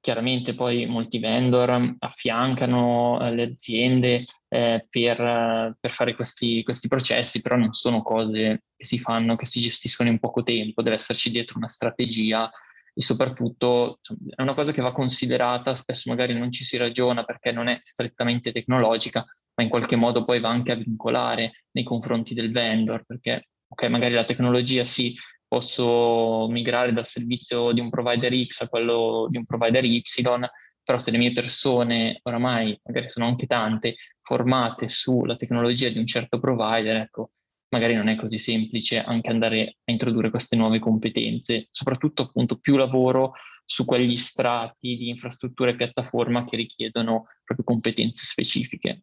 Chiaramente 0.00 0.54
poi 0.54 0.86
molti 0.86 1.18
vendor 1.18 1.96
affiancano 1.98 3.20
eh, 3.20 3.34
le 3.34 3.42
aziende 3.42 4.24
eh, 4.48 4.86
per, 4.88 5.76
per, 5.80 5.90
fare 5.90 6.14
questi, 6.14 6.62
questi 6.62 6.88
processi, 6.88 7.40
però 7.40 7.56
non 7.56 7.72
sono 7.72 8.02
cose 8.02 8.64
che 8.76 8.84
si 8.84 8.98
fanno, 8.98 9.36
che 9.36 9.46
si 9.46 9.60
gestiscono 9.60 10.08
in 10.08 10.18
poco 10.18 10.42
tempo, 10.42 10.82
deve 10.82 10.96
esserci 10.96 11.30
dietro 11.30 11.58
una 11.58 11.68
strategia 11.68 12.50
e 12.98 13.02
soprattutto 13.02 14.00
è 14.34 14.40
una 14.40 14.54
cosa 14.54 14.72
che 14.72 14.80
va 14.80 14.90
considerata, 14.90 15.74
spesso 15.74 16.08
magari 16.08 16.32
non 16.32 16.50
ci 16.50 16.64
si 16.64 16.78
ragiona 16.78 17.24
perché 17.24 17.52
non 17.52 17.68
è 17.68 17.78
strettamente 17.82 18.52
tecnologica, 18.52 19.22
ma 19.54 19.62
in 19.62 19.68
qualche 19.68 19.96
modo 19.96 20.24
poi 20.24 20.40
va 20.40 20.48
anche 20.48 20.72
a 20.72 20.76
vincolare 20.76 21.64
nei 21.72 21.84
confronti 21.84 22.32
del 22.32 22.50
vendor, 22.50 23.04
perché 23.04 23.48
ok, 23.68 23.82
magari 23.88 24.14
la 24.14 24.24
tecnologia 24.24 24.82
sì, 24.84 25.14
posso 25.46 26.48
migrare 26.48 26.94
dal 26.94 27.04
servizio 27.04 27.70
di 27.72 27.80
un 27.80 27.90
provider 27.90 28.32
X 28.46 28.62
a 28.62 28.68
quello 28.68 29.26
di 29.28 29.36
un 29.36 29.44
provider 29.44 29.84
Y, 29.84 30.02
però 30.82 30.96
se 30.96 31.10
le 31.10 31.18
mie 31.18 31.32
persone 31.32 32.20
oramai, 32.22 32.80
magari 32.84 33.10
sono 33.10 33.26
anche 33.26 33.44
tante, 33.46 33.96
formate 34.22 34.88
sulla 34.88 35.36
tecnologia 35.36 35.90
di 35.90 35.98
un 35.98 36.06
certo 36.06 36.40
provider, 36.40 36.96
ecco, 36.96 37.32
magari 37.76 37.94
non 37.94 38.08
è 38.08 38.16
così 38.16 38.38
semplice 38.38 38.98
anche 38.98 39.30
andare 39.30 39.76
a 39.84 39.92
introdurre 39.92 40.30
queste 40.30 40.56
nuove 40.56 40.78
competenze, 40.78 41.68
soprattutto 41.70 42.22
appunto 42.22 42.56
più 42.56 42.76
lavoro 42.76 43.34
su 43.64 43.84
quegli 43.84 44.16
strati 44.16 44.96
di 44.96 45.10
infrastruttura 45.10 45.70
e 45.70 45.76
piattaforma 45.76 46.44
che 46.44 46.56
richiedono 46.56 47.26
proprio 47.44 47.66
competenze 47.66 48.24
specifiche. 48.24 49.02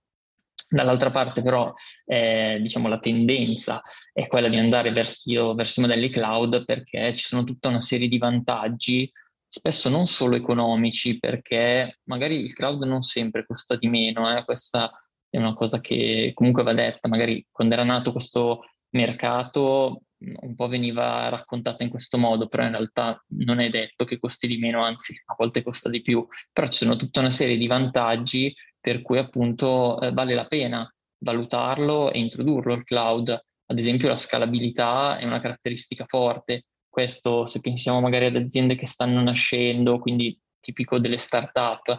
Dall'altra 0.67 1.11
parte 1.11 1.43
però 1.43 1.71
eh, 2.05 2.57
diciamo, 2.61 2.87
la 2.87 2.97
tendenza 2.97 3.81
è 4.11 4.25
quella 4.27 4.47
di 4.47 4.57
andare 4.57 4.91
verso, 4.91 5.53
verso 5.53 5.79
i 5.79 5.83
modelli 5.83 6.09
cloud 6.09 6.65
perché 6.65 7.13
ci 7.13 7.27
sono 7.27 7.43
tutta 7.43 7.67
una 7.67 7.79
serie 7.79 8.07
di 8.07 8.17
vantaggi, 8.17 9.11
spesso 9.47 9.89
non 9.89 10.07
solo 10.07 10.35
economici, 10.35 11.19
perché 11.19 11.99
magari 12.05 12.39
il 12.39 12.53
cloud 12.53 12.81
non 12.85 13.01
sempre 13.01 13.45
costa 13.45 13.75
di 13.75 13.87
meno, 13.87 14.35
eh? 14.35 14.43
questa 14.45 14.89
è 15.33 15.39
una 15.39 15.55
cosa 15.55 15.79
che 15.79 16.31
comunque 16.35 16.61
va 16.61 16.75
detta, 16.75 17.07
magari 17.07 17.43
quando 17.49 17.73
era 17.73 17.83
nato 17.83 18.11
questo 18.11 18.65
mercato 18.91 20.03
un 20.19 20.53
po' 20.53 20.67
veniva 20.67 21.27
raccontata 21.29 21.83
in 21.83 21.89
questo 21.89 22.19
modo, 22.19 22.47
però 22.47 22.63
in 22.63 22.69
realtà 22.69 23.21
non 23.29 23.59
è 23.59 23.69
detto 23.69 24.05
che 24.05 24.19
costi 24.19 24.45
di 24.45 24.59
meno, 24.59 24.83
anzi 24.83 25.19
a 25.25 25.33
volte 25.35 25.63
costa 25.63 25.89
di 25.89 26.01
più, 26.01 26.23
però 26.51 26.67
ci 26.67 26.85
sono 26.85 26.95
tutta 26.95 27.19
una 27.19 27.31
serie 27.31 27.57
di 27.57 27.65
vantaggi 27.65 28.53
per 28.79 29.01
cui 29.01 29.17
appunto 29.17 29.99
eh, 30.01 30.11
vale 30.11 30.35
la 30.35 30.45
pena 30.45 30.87
valutarlo 31.17 32.11
e 32.11 32.19
introdurlo. 32.19 32.75
Il 32.75 32.83
cloud. 32.83 33.29
Ad 33.65 33.79
esempio 33.79 34.09
la 34.09 34.17
scalabilità 34.17 35.17
è 35.17 35.25
una 35.25 35.39
caratteristica 35.39 36.05
forte, 36.05 36.65
questo 36.87 37.47
se 37.47 37.59
pensiamo 37.59 37.99
magari 37.99 38.25
ad 38.25 38.35
aziende 38.35 38.75
che 38.75 38.85
stanno 38.85 39.19
nascendo, 39.23 39.97
quindi 39.97 40.39
tipico 40.59 40.99
delle 40.99 41.17
start-up, 41.17 41.97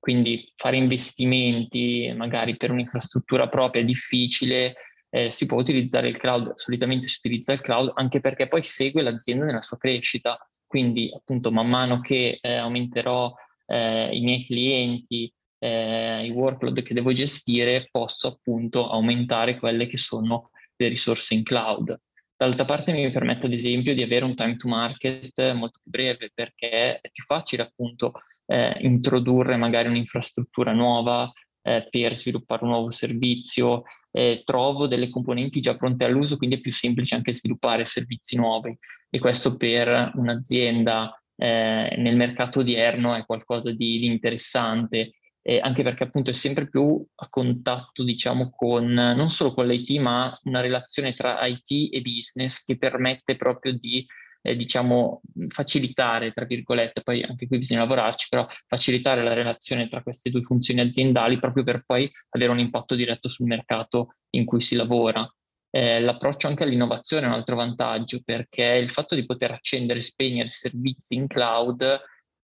quindi 0.00 0.50
fare 0.56 0.76
investimenti 0.76 2.12
magari 2.16 2.56
per 2.56 2.70
un'infrastruttura 2.70 3.48
propria 3.48 3.82
è 3.82 3.84
difficile, 3.84 4.74
eh, 5.10 5.30
si 5.30 5.46
può 5.46 5.58
utilizzare 5.58 6.08
il 6.08 6.16
cloud, 6.16 6.54
solitamente 6.54 7.06
si 7.06 7.18
utilizza 7.18 7.52
il 7.52 7.60
cloud 7.60 7.92
anche 7.94 8.20
perché 8.20 8.48
poi 8.48 8.62
segue 8.62 9.02
l'azienda 9.02 9.44
nella 9.44 9.60
sua 9.60 9.76
crescita, 9.76 10.38
quindi 10.66 11.12
appunto 11.14 11.52
man 11.52 11.68
mano 11.68 12.00
che 12.00 12.38
eh, 12.40 12.56
aumenterò 12.56 13.32
eh, 13.66 14.16
i 14.16 14.20
miei 14.22 14.42
clienti, 14.42 15.32
eh, 15.58 16.24
i 16.24 16.30
workload 16.30 16.82
che 16.82 16.94
devo 16.94 17.12
gestire, 17.12 17.88
posso 17.90 18.28
appunto 18.28 18.88
aumentare 18.88 19.58
quelle 19.58 19.86
che 19.86 19.98
sono 19.98 20.50
le 20.76 20.88
risorse 20.88 21.34
in 21.34 21.42
cloud. 21.42 21.94
D'altra 22.40 22.64
parte 22.64 22.92
mi 22.92 23.10
permette 23.10 23.44
ad 23.44 23.52
esempio 23.52 23.94
di 23.94 24.02
avere 24.02 24.24
un 24.24 24.34
time 24.34 24.56
to 24.56 24.66
market 24.66 25.52
molto 25.52 25.78
più 25.82 25.90
breve 25.90 26.30
perché 26.32 26.98
è 26.98 27.10
più 27.10 27.22
facile 27.22 27.64
appunto 27.64 28.12
eh, 28.46 28.78
introdurre 28.80 29.56
magari 29.56 29.88
un'infrastruttura 29.88 30.72
nuova 30.72 31.30
eh, 31.60 31.86
per 31.90 32.16
sviluppare 32.16 32.64
un 32.64 32.70
nuovo 32.70 32.88
servizio, 32.88 33.82
eh, 34.10 34.40
trovo 34.46 34.86
delle 34.86 35.10
componenti 35.10 35.60
già 35.60 35.76
pronte 35.76 36.06
all'uso, 36.06 36.38
quindi 36.38 36.56
è 36.56 36.60
più 36.60 36.72
semplice 36.72 37.14
anche 37.14 37.34
sviluppare 37.34 37.84
servizi 37.84 38.36
nuovi. 38.36 38.74
E 39.10 39.18
questo 39.18 39.58
per 39.58 40.12
un'azienda 40.14 41.22
eh, 41.36 41.94
nel 41.98 42.16
mercato 42.16 42.60
odierno 42.60 43.14
è 43.14 43.26
qualcosa 43.26 43.70
di, 43.70 43.98
di 43.98 44.06
interessante 44.06 45.12
eh, 45.50 45.58
anche 45.60 45.82
perché 45.82 46.04
appunto 46.04 46.30
è 46.30 46.32
sempre 46.32 46.68
più 46.68 47.04
a 47.16 47.28
contatto, 47.28 48.04
diciamo, 48.04 48.50
con 48.50 48.86
non 48.86 49.30
solo 49.30 49.52
con 49.52 49.66
l'IT, 49.66 49.98
ma 49.98 50.38
una 50.44 50.60
relazione 50.60 51.12
tra 51.12 51.44
IT 51.44 51.92
e 51.92 52.00
business 52.02 52.62
che 52.64 52.78
permette 52.78 53.34
proprio 53.34 53.76
di, 53.76 54.06
eh, 54.42 54.54
diciamo, 54.54 55.20
facilitare, 55.48 56.30
tra 56.30 56.44
virgolette, 56.44 57.02
poi 57.02 57.24
anche 57.24 57.48
qui 57.48 57.58
bisogna 57.58 57.80
lavorarci, 57.80 58.28
però 58.30 58.46
facilitare 58.68 59.24
la 59.24 59.32
relazione 59.32 59.88
tra 59.88 60.04
queste 60.04 60.30
due 60.30 60.42
funzioni 60.42 60.82
aziendali 60.82 61.40
proprio 61.40 61.64
per 61.64 61.82
poi 61.84 62.08
avere 62.28 62.52
un 62.52 62.60
impatto 62.60 62.94
diretto 62.94 63.26
sul 63.26 63.48
mercato 63.48 64.14
in 64.36 64.44
cui 64.44 64.60
si 64.60 64.76
lavora. 64.76 65.28
Eh, 65.68 65.98
l'approccio 65.98 66.46
anche 66.46 66.62
all'innovazione 66.62 67.24
è 67.24 67.28
un 67.28 67.34
altro 67.34 67.56
vantaggio 67.56 68.20
perché 68.24 68.64
il 68.80 68.90
fatto 68.90 69.16
di 69.16 69.26
poter 69.26 69.50
accendere 69.50 69.98
e 69.98 70.02
spegnere 70.02 70.50
servizi 70.50 71.16
in 71.16 71.26
cloud 71.26 72.00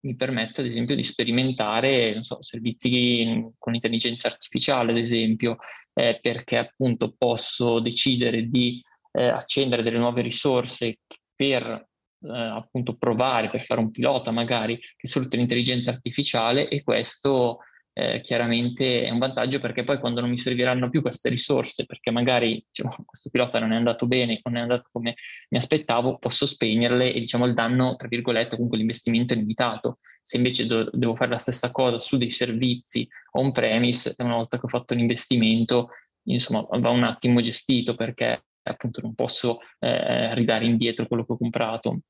mi 0.07 0.15
permette 0.15 0.61
ad 0.61 0.67
esempio 0.67 0.95
di 0.95 1.03
sperimentare 1.03 2.23
so, 2.23 2.41
servizi 2.41 3.53
con 3.59 3.75
intelligenza 3.75 4.29
artificiale, 4.29 4.93
ad 4.93 4.99
esempio, 4.99 5.59
eh, 5.93 6.19
perché 6.23 6.57
appunto 6.57 7.15
posso 7.17 7.81
decidere 7.81 8.49
di 8.49 8.83
eh, 9.13 9.27
accendere 9.27 9.83
delle 9.83 9.99
nuove 9.99 10.23
risorse 10.23 11.01
per 11.35 11.65
eh, 11.65 12.29
appunto 12.29 12.97
provare, 12.97 13.51
per 13.51 13.65
fare 13.65 13.81
un 13.81 13.91
pilota 13.91 14.31
magari 14.31 14.79
che 14.97 15.09
sfrutta 15.09 15.37
l'intelligenza 15.37 15.91
artificiale 15.91 16.69
e 16.69 16.83
questo 16.83 17.59
eh, 17.99 18.21
chiaramente 18.21 19.05
è 19.05 19.11
un 19.11 19.19
vantaggio 19.19 19.59
perché 19.59 19.83
poi 19.83 19.99
quando 19.99 20.21
non 20.21 20.29
mi 20.29 20.37
serviranno 20.37 20.91
più 20.91 21.01
queste 21.01 21.31
risorse, 21.31 21.87
perché 21.87 22.11
magari 22.11 22.63
diciamo, 22.69 22.91
questo 23.07 23.31
pilota 23.31 23.59
non 23.59 23.73
è 23.73 23.77
andato 23.77 24.07
bene, 24.07 24.41
non 24.45 24.57
è 24.57 24.61
andato 24.61 24.91
come 24.93 25.15
mi 25.49 25.57
aspettavo, 25.57 26.19
posso 26.19 26.45
spegnerle 26.45 27.15
e 27.15 27.21
diciamo 27.21 27.47
il 27.47 27.55
danno, 27.55 27.97
tra 27.97 28.07
virgolette, 28.07 28.57
comunque 28.57 28.77
l'investimento 28.77 29.33
è 29.33 29.37
limitato. 29.39 30.01
Se 30.21 30.37
invece 30.37 30.67
do- 30.67 30.91
devo 30.93 31.15
fare 31.15 31.31
la 31.31 31.39
stessa 31.39 31.71
cosa 31.71 31.99
su 31.99 32.19
dei 32.19 32.29
servizi 32.29 33.09
on-premise, 33.33 34.15
una 34.19 34.35
volta 34.35 34.59
che 34.59 34.67
ho 34.67 34.69
fatto 34.69 34.93
l'investimento, 34.93 35.89
insomma, 36.25 36.67
va 36.79 36.91
un 36.91 37.05
attimo 37.05 37.41
gestito 37.41 37.95
perché 37.95 38.45
appunto 38.63 39.01
non 39.01 39.15
posso 39.15 39.61
eh, 39.79 40.35
ridare 40.35 40.67
indietro 40.67 41.07
quello 41.07 41.25
che 41.25 41.33
ho 41.33 41.39
comprato. 41.39 42.01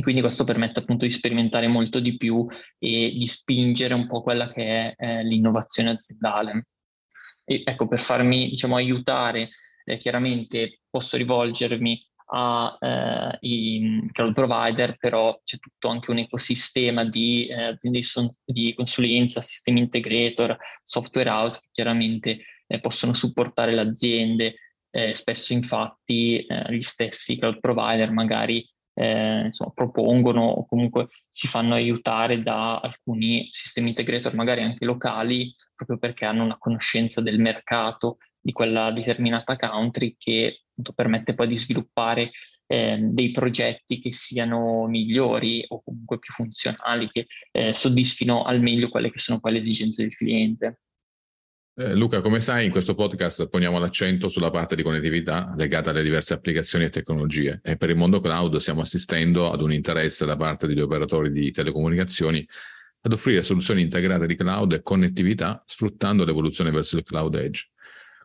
E 0.00 0.02
quindi 0.02 0.22
questo 0.22 0.44
permette 0.44 0.80
appunto 0.80 1.04
di 1.04 1.10
sperimentare 1.10 1.68
molto 1.68 2.00
di 2.00 2.16
più 2.16 2.46
e 2.78 3.14
di 3.14 3.26
spingere 3.26 3.92
un 3.92 4.06
po' 4.06 4.22
quella 4.22 4.48
che 4.48 4.64
è 4.64 4.94
eh, 4.96 5.24
l'innovazione 5.24 5.90
aziendale. 5.90 6.68
E 7.44 7.60
ecco, 7.62 7.86
per 7.86 8.00
farmi 8.00 8.48
diciamo, 8.48 8.76
aiutare, 8.76 9.50
eh, 9.84 9.98
chiaramente 9.98 10.80
posso 10.88 11.18
rivolgermi 11.18 12.02
ai 12.28 14.00
eh, 14.02 14.10
cloud 14.10 14.32
provider, 14.32 14.96
però 14.96 15.38
c'è 15.44 15.58
tutto 15.58 15.88
anche 15.88 16.10
un 16.10 16.18
ecosistema 16.18 17.04
di 17.04 17.48
eh, 17.48 17.64
aziende 17.64 17.98
di, 17.98 18.30
di, 18.42 18.74
consulenza, 18.74 19.42
sistemi 19.42 19.80
integrator, 19.80 20.56
software 20.82 21.28
house 21.28 21.60
che 21.60 21.68
chiaramente 21.72 22.40
eh, 22.66 22.80
possono 22.80 23.12
supportare 23.12 23.74
le 23.74 23.82
aziende. 23.82 24.54
Eh, 24.88 25.14
spesso 25.14 25.52
infatti 25.52 26.46
eh, 26.46 26.74
gli 26.74 26.80
stessi 26.80 27.38
cloud 27.38 27.60
provider 27.60 28.10
magari 28.12 28.66
eh, 28.94 29.46
insomma, 29.46 29.72
propongono 29.72 30.42
o 30.42 30.66
comunque 30.66 31.08
si 31.28 31.46
fanno 31.48 31.74
aiutare 31.74 32.42
da 32.42 32.78
alcuni 32.78 33.48
sistemi 33.50 33.88
integrator, 33.90 34.34
magari 34.34 34.62
anche 34.62 34.84
locali, 34.84 35.54
proprio 35.74 35.98
perché 35.98 36.24
hanno 36.24 36.44
una 36.44 36.58
conoscenza 36.58 37.20
del 37.20 37.38
mercato 37.38 38.18
di 38.40 38.52
quella 38.52 38.90
determinata 38.90 39.56
country 39.56 40.16
che 40.18 40.62
appunto, 40.70 40.92
permette 40.92 41.34
poi 41.34 41.46
di 41.46 41.56
sviluppare 41.56 42.30
eh, 42.66 42.98
dei 43.00 43.30
progetti 43.32 43.98
che 43.98 44.12
siano 44.12 44.86
migliori 44.86 45.64
o 45.68 45.82
comunque 45.82 46.18
più 46.18 46.32
funzionali, 46.32 47.08
che 47.10 47.26
eh, 47.52 47.74
soddisfino 47.74 48.44
al 48.44 48.60
meglio 48.60 48.88
quelle 48.88 49.10
che 49.10 49.18
sono 49.18 49.40
poi 49.40 49.52
le 49.52 49.58
esigenze 49.58 50.02
del 50.02 50.16
cliente. 50.16 50.80
Eh, 51.80 51.94
Luca, 51.94 52.20
come 52.20 52.40
sai, 52.40 52.66
in 52.66 52.70
questo 52.70 52.94
podcast 52.94 53.48
poniamo 53.48 53.78
l'accento 53.78 54.28
sulla 54.28 54.50
parte 54.50 54.76
di 54.76 54.82
connettività 54.82 55.54
legata 55.56 55.88
alle 55.88 56.02
diverse 56.02 56.34
applicazioni 56.34 56.84
e 56.84 56.90
tecnologie 56.90 57.60
e 57.64 57.78
per 57.78 57.88
il 57.88 57.96
mondo 57.96 58.20
cloud 58.20 58.54
stiamo 58.56 58.82
assistendo 58.82 59.50
ad 59.50 59.62
un 59.62 59.72
interesse 59.72 60.26
da 60.26 60.36
parte 60.36 60.66
degli 60.66 60.82
operatori 60.82 61.32
di 61.32 61.50
telecomunicazioni 61.50 62.46
ad 63.00 63.14
offrire 63.14 63.42
soluzioni 63.42 63.80
integrate 63.80 64.26
di 64.26 64.34
cloud 64.34 64.74
e 64.74 64.82
connettività 64.82 65.62
sfruttando 65.64 66.26
l'evoluzione 66.26 66.70
verso 66.70 66.98
il 66.98 67.02
cloud 67.02 67.34
edge. 67.36 67.70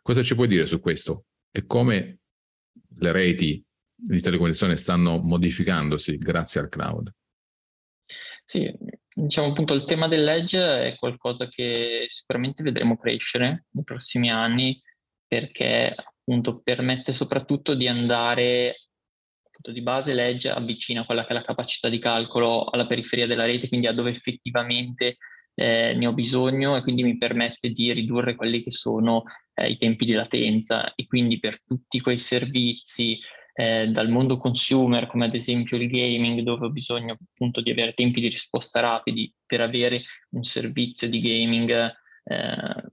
Cosa 0.02 0.20
ci 0.20 0.34
puoi 0.34 0.48
dire 0.48 0.66
su 0.66 0.78
questo 0.78 1.24
e 1.50 1.64
come 1.64 2.18
le 2.98 3.12
reti 3.12 3.64
di 3.94 4.20
telecomunicazione 4.20 4.76
stanno 4.76 5.16
modificandosi 5.22 6.18
grazie 6.18 6.60
al 6.60 6.68
cloud? 6.68 7.10
Sì, 8.44 8.70
diciamo 9.18 9.48
appunto 9.48 9.72
il 9.72 9.84
tema 9.84 10.08
dell'edge 10.08 10.92
è 10.92 10.96
qualcosa 10.96 11.48
che 11.48 12.04
sicuramente 12.08 12.62
vedremo 12.62 12.98
crescere 12.98 13.64
nei 13.70 13.84
prossimi 13.84 14.30
anni 14.30 14.78
perché 15.26 15.94
appunto 15.96 16.60
permette 16.60 17.12
soprattutto 17.12 17.74
di 17.74 17.88
andare 17.88 18.76
appunto 19.56 19.72
di 19.72 19.82
base 19.82 20.12
l'edge 20.12 20.50
avvicina 20.50 21.06
quella 21.06 21.22
che 21.24 21.30
è 21.30 21.32
la 21.32 21.44
capacità 21.44 21.88
di 21.88 21.98
calcolo 21.98 22.64
alla 22.66 22.86
periferia 22.86 23.26
della 23.26 23.46
rete, 23.46 23.68
quindi 23.68 23.86
a 23.86 23.92
dove 23.92 24.10
effettivamente 24.10 25.16
eh, 25.54 25.94
ne 25.94 26.06
ho 26.06 26.12
bisogno 26.12 26.76
e 26.76 26.82
quindi 26.82 27.02
mi 27.02 27.16
permette 27.16 27.70
di 27.70 27.92
ridurre 27.92 28.34
quelli 28.34 28.62
che 28.62 28.70
sono 28.70 29.22
eh, 29.54 29.70
i 29.70 29.78
tempi 29.78 30.04
di 30.04 30.12
latenza. 30.12 30.94
E 30.94 31.06
quindi 31.06 31.40
per 31.40 31.62
tutti 31.62 32.00
quei 32.00 32.18
servizi 32.18 33.18
eh, 33.58 33.88
dal 33.88 34.10
mondo 34.10 34.36
consumer, 34.36 35.06
come 35.06 35.24
ad 35.24 35.34
esempio 35.34 35.78
il 35.78 35.88
gaming, 35.88 36.40
dove 36.42 36.66
ho 36.66 36.70
bisogno 36.70 37.16
appunto 37.18 37.62
di 37.62 37.70
avere 37.70 37.94
tempi 37.94 38.20
di 38.20 38.28
risposta 38.28 38.80
rapidi 38.80 39.32
per 39.46 39.62
avere 39.62 40.02
un 40.30 40.42
servizio 40.42 41.08
di 41.08 41.20
gaming 41.20 41.70
eh, 42.24 42.84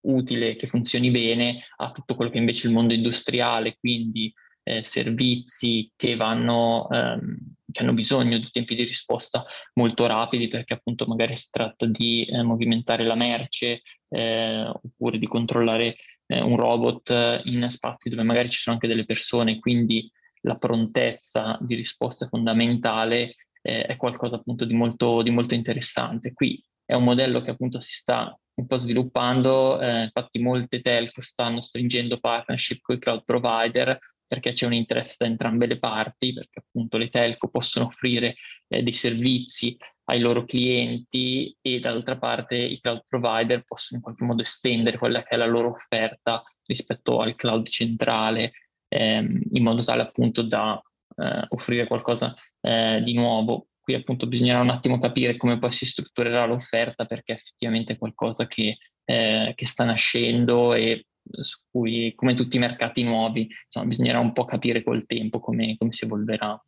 utile, 0.00 0.56
che 0.56 0.66
funzioni 0.66 1.12
bene, 1.12 1.62
a 1.76 1.92
tutto 1.92 2.16
quello 2.16 2.32
che 2.32 2.38
invece 2.38 2.64
è 2.64 2.68
il 2.68 2.74
mondo 2.74 2.94
industriale, 2.94 3.76
quindi 3.78 4.32
eh, 4.64 4.82
servizi 4.82 5.92
che 5.94 6.16
vanno, 6.16 6.88
ehm, 6.90 7.36
che 7.70 7.82
hanno 7.82 7.94
bisogno 7.94 8.38
di 8.38 8.48
tempi 8.50 8.74
di 8.74 8.82
risposta 8.82 9.44
molto 9.74 10.04
rapidi, 10.06 10.48
perché 10.48 10.74
appunto 10.74 11.06
magari 11.06 11.36
si 11.36 11.48
tratta 11.50 11.86
di 11.86 12.24
eh, 12.24 12.42
movimentare 12.42 13.04
la 13.04 13.14
merce 13.14 13.82
eh, 14.08 14.66
oppure 14.66 15.18
di 15.18 15.28
controllare 15.28 15.96
eh, 16.28 16.40
un 16.40 16.56
robot 16.56 17.42
in 17.44 17.66
spazi 17.68 18.08
dove 18.08 18.22
magari 18.22 18.48
ci 18.48 18.60
sono 18.60 18.76
anche 18.76 18.88
delle 18.88 19.04
persone, 19.04 19.58
quindi 19.58 20.10
la 20.42 20.56
prontezza 20.56 21.58
di 21.60 21.74
risposta 21.74 22.28
fondamentale, 22.28 23.34
eh, 23.62 23.82
è 23.86 23.96
qualcosa 23.96 24.36
appunto 24.36 24.64
di 24.64 24.74
molto, 24.74 25.22
di 25.22 25.30
molto, 25.30 25.54
interessante. 25.54 26.32
Qui 26.32 26.62
è 26.84 26.94
un 26.94 27.04
modello 27.04 27.40
che 27.40 27.50
appunto 27.50 27.80
si 27.80 27.92
sta 27.92 28.38
un 28.54 28.66
po' 28.66 28.76
sviluppando, 28.76 29.80
eh, 29.80 30.04
infatti 30.04 30.40
molte 30.40 30.80
telco 30.80 31.20
stanno 31.20 31.60
stringendo 31.60 32.18
partnership 32.18 32.80
con 32.80 32.96
i 32.96 32.98
cloud 32.98 33.24
provider 33.24 33.98
perché 34.26 34.52
c'è 34.52 34.66
un 34.66 34.74
interesse 34.74 35.16
da 35.20 35.26
entrambe 35.26 35.66
le 35.66 35.78
parti, 35.78 36.34
perché 36.34 36.58
appunto 36.58 36.98
le 36.98 37.08
telco 37.08 37.48
possono 37.48 37.86
offrire 37.86 38.34
eh, 38.68 38.82
dei 38.82 38.92
servizi 38.92 39.76
ai 40.10 40.20
loro 40.20 40.44
clienti 40.44 41.54
e 41.60 41.80
dall'altra 41.80 42.16
parte 42.16 42.56
i 42.56 42.80
cloud 42.80 43.02
provider 43.06 43.62
possono 43.64 43.98
in 43.98 44.02
qualche 44.02 44.24
modo 44.24 44.42
estendere 44.42 44.98
quella 44.98 45.22
che 45.22 45.30
è 45.30 45.36
la 45.36 45.46
loro 45.46 45.70
offerta 45.70 46.42
rispetto 46.64 47.20
al 47.20 47.34
cloud 47.34 47.66
centrale, 47.66 48.52
ehm, 48.88 49.40
in 49.52 49.62
modo 49.62 49.82
tale 49.82 50.02
appunto 50.02 50.42
da 50.42 50.80
eh, 51.16 51.46
offrire 51.50 51.86
qualcosa 51.86 52.34
eh, 52.60 53.02
di 53.04 53.12
nuovo. 53.14 53.68
Qui 53.80 53.94
appunto 53.94 54.26
bisognerà 54.26 54.60
un 54.60 54.70
attimo 54.70 54.98
capire 54.98 55.36
come 55.36 55.58
poi 55.58 55.72
si 55.72 55.84
strutturerà 55.84 56.46
l'offerta 56.46 57.04
perché 57.04 57.34
effettivamente 57.34 57.94
è 57.94 57.98
qualcosa 57.98 58.46
che, 58.46 58.78
eh, 59.04 59.52
che 59.54 59.66
sta 59.66 59.84
nascendo 59.84 60.72
e 60.72 61.06
su 61.40 61.58
cui, 61.70 62.12
come 62.14 62.34
tutti 62.34 62.56
i 62.56 62.60
mercati 62.60 63.02
nuovi, 63.02 63.46
insomma, 63.64 63.86
bisognerà 63.86 64.18
un 64.18 64.32
po' 64.32 64.46
capire 64.46 64.82
col 64.82 65.04
tempo 65.04 65.40
come, 65.40 65.76
come 65.76 65.92
si 65.92 66.04
evolverà. 66.04 66.58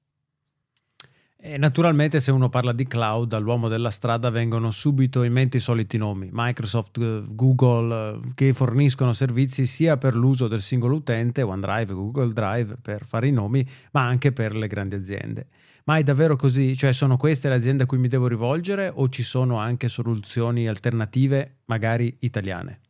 E 1.43 1.57
naturalmente 1.57 2.21
se 2.21 2.31
uno 2.31 2.51
parla 2.51 2.73
di 2.73 2.87
cloud, 2.87 3.33
all'uomo 3.33 3.69
della 3.69 3.89
strada 3.89 4.29
vengono 4.29 4.71
subito 4.71 5.23
in 5.23 5.33
mente 5.33 5.57
i 5.57 5.61
soliti 5.61 5.97
nomi, 5.97 6.29
Microsoft, 6.31 6.99
eh, 6.99 7.23
Google, 7.27 7.95
eh, 7.95 8.21
che 8.35 8.53
forniscono 8.53 9.15
servizi 9.15 9.65
sia 9.65 9.97
per 9.97 10.15
l'uso 10.15 10.49
del 10.49 10.61
singolo 10.61 10.97
utente, 10.97 11.41
OneDrive, 11.41 11.95
Google 11.95 12.35
Drive, 12.35 12.77
per 12.83 13.07
fare 13.07 13.29
i 13.29 13.33
nomi, 13.33 13.67
ma 13.93 14.07
anche 14.07 14.33
per 14.33 14.55
le 14.55 14.67
grandi 14.67 14.97
aziende. 14.97 15.47
Ma 15.85 15.97
è 15.97 16.03
davvero 16.03 16.37
così? 16.37 16.77
Cioè 16.77 16.93
sono 16.93 17.17
queste 17.17 17.49
le 17.49 17.55
aziende 17.55 17.85
a 17.85 17.87
cui 17.87 17.97
mi 17.97 18.09
devo 18.09 18.27
rivolgere 18.27 18.93
o 18.95 19.09
ci 19.09 19.23
sono 19.23 19.57
anche 19.57 19.89
soluzioni 19.89 20.69
alternative, 20.69 21.61
magari 21.65 22.19
italiane? 22.21 22.81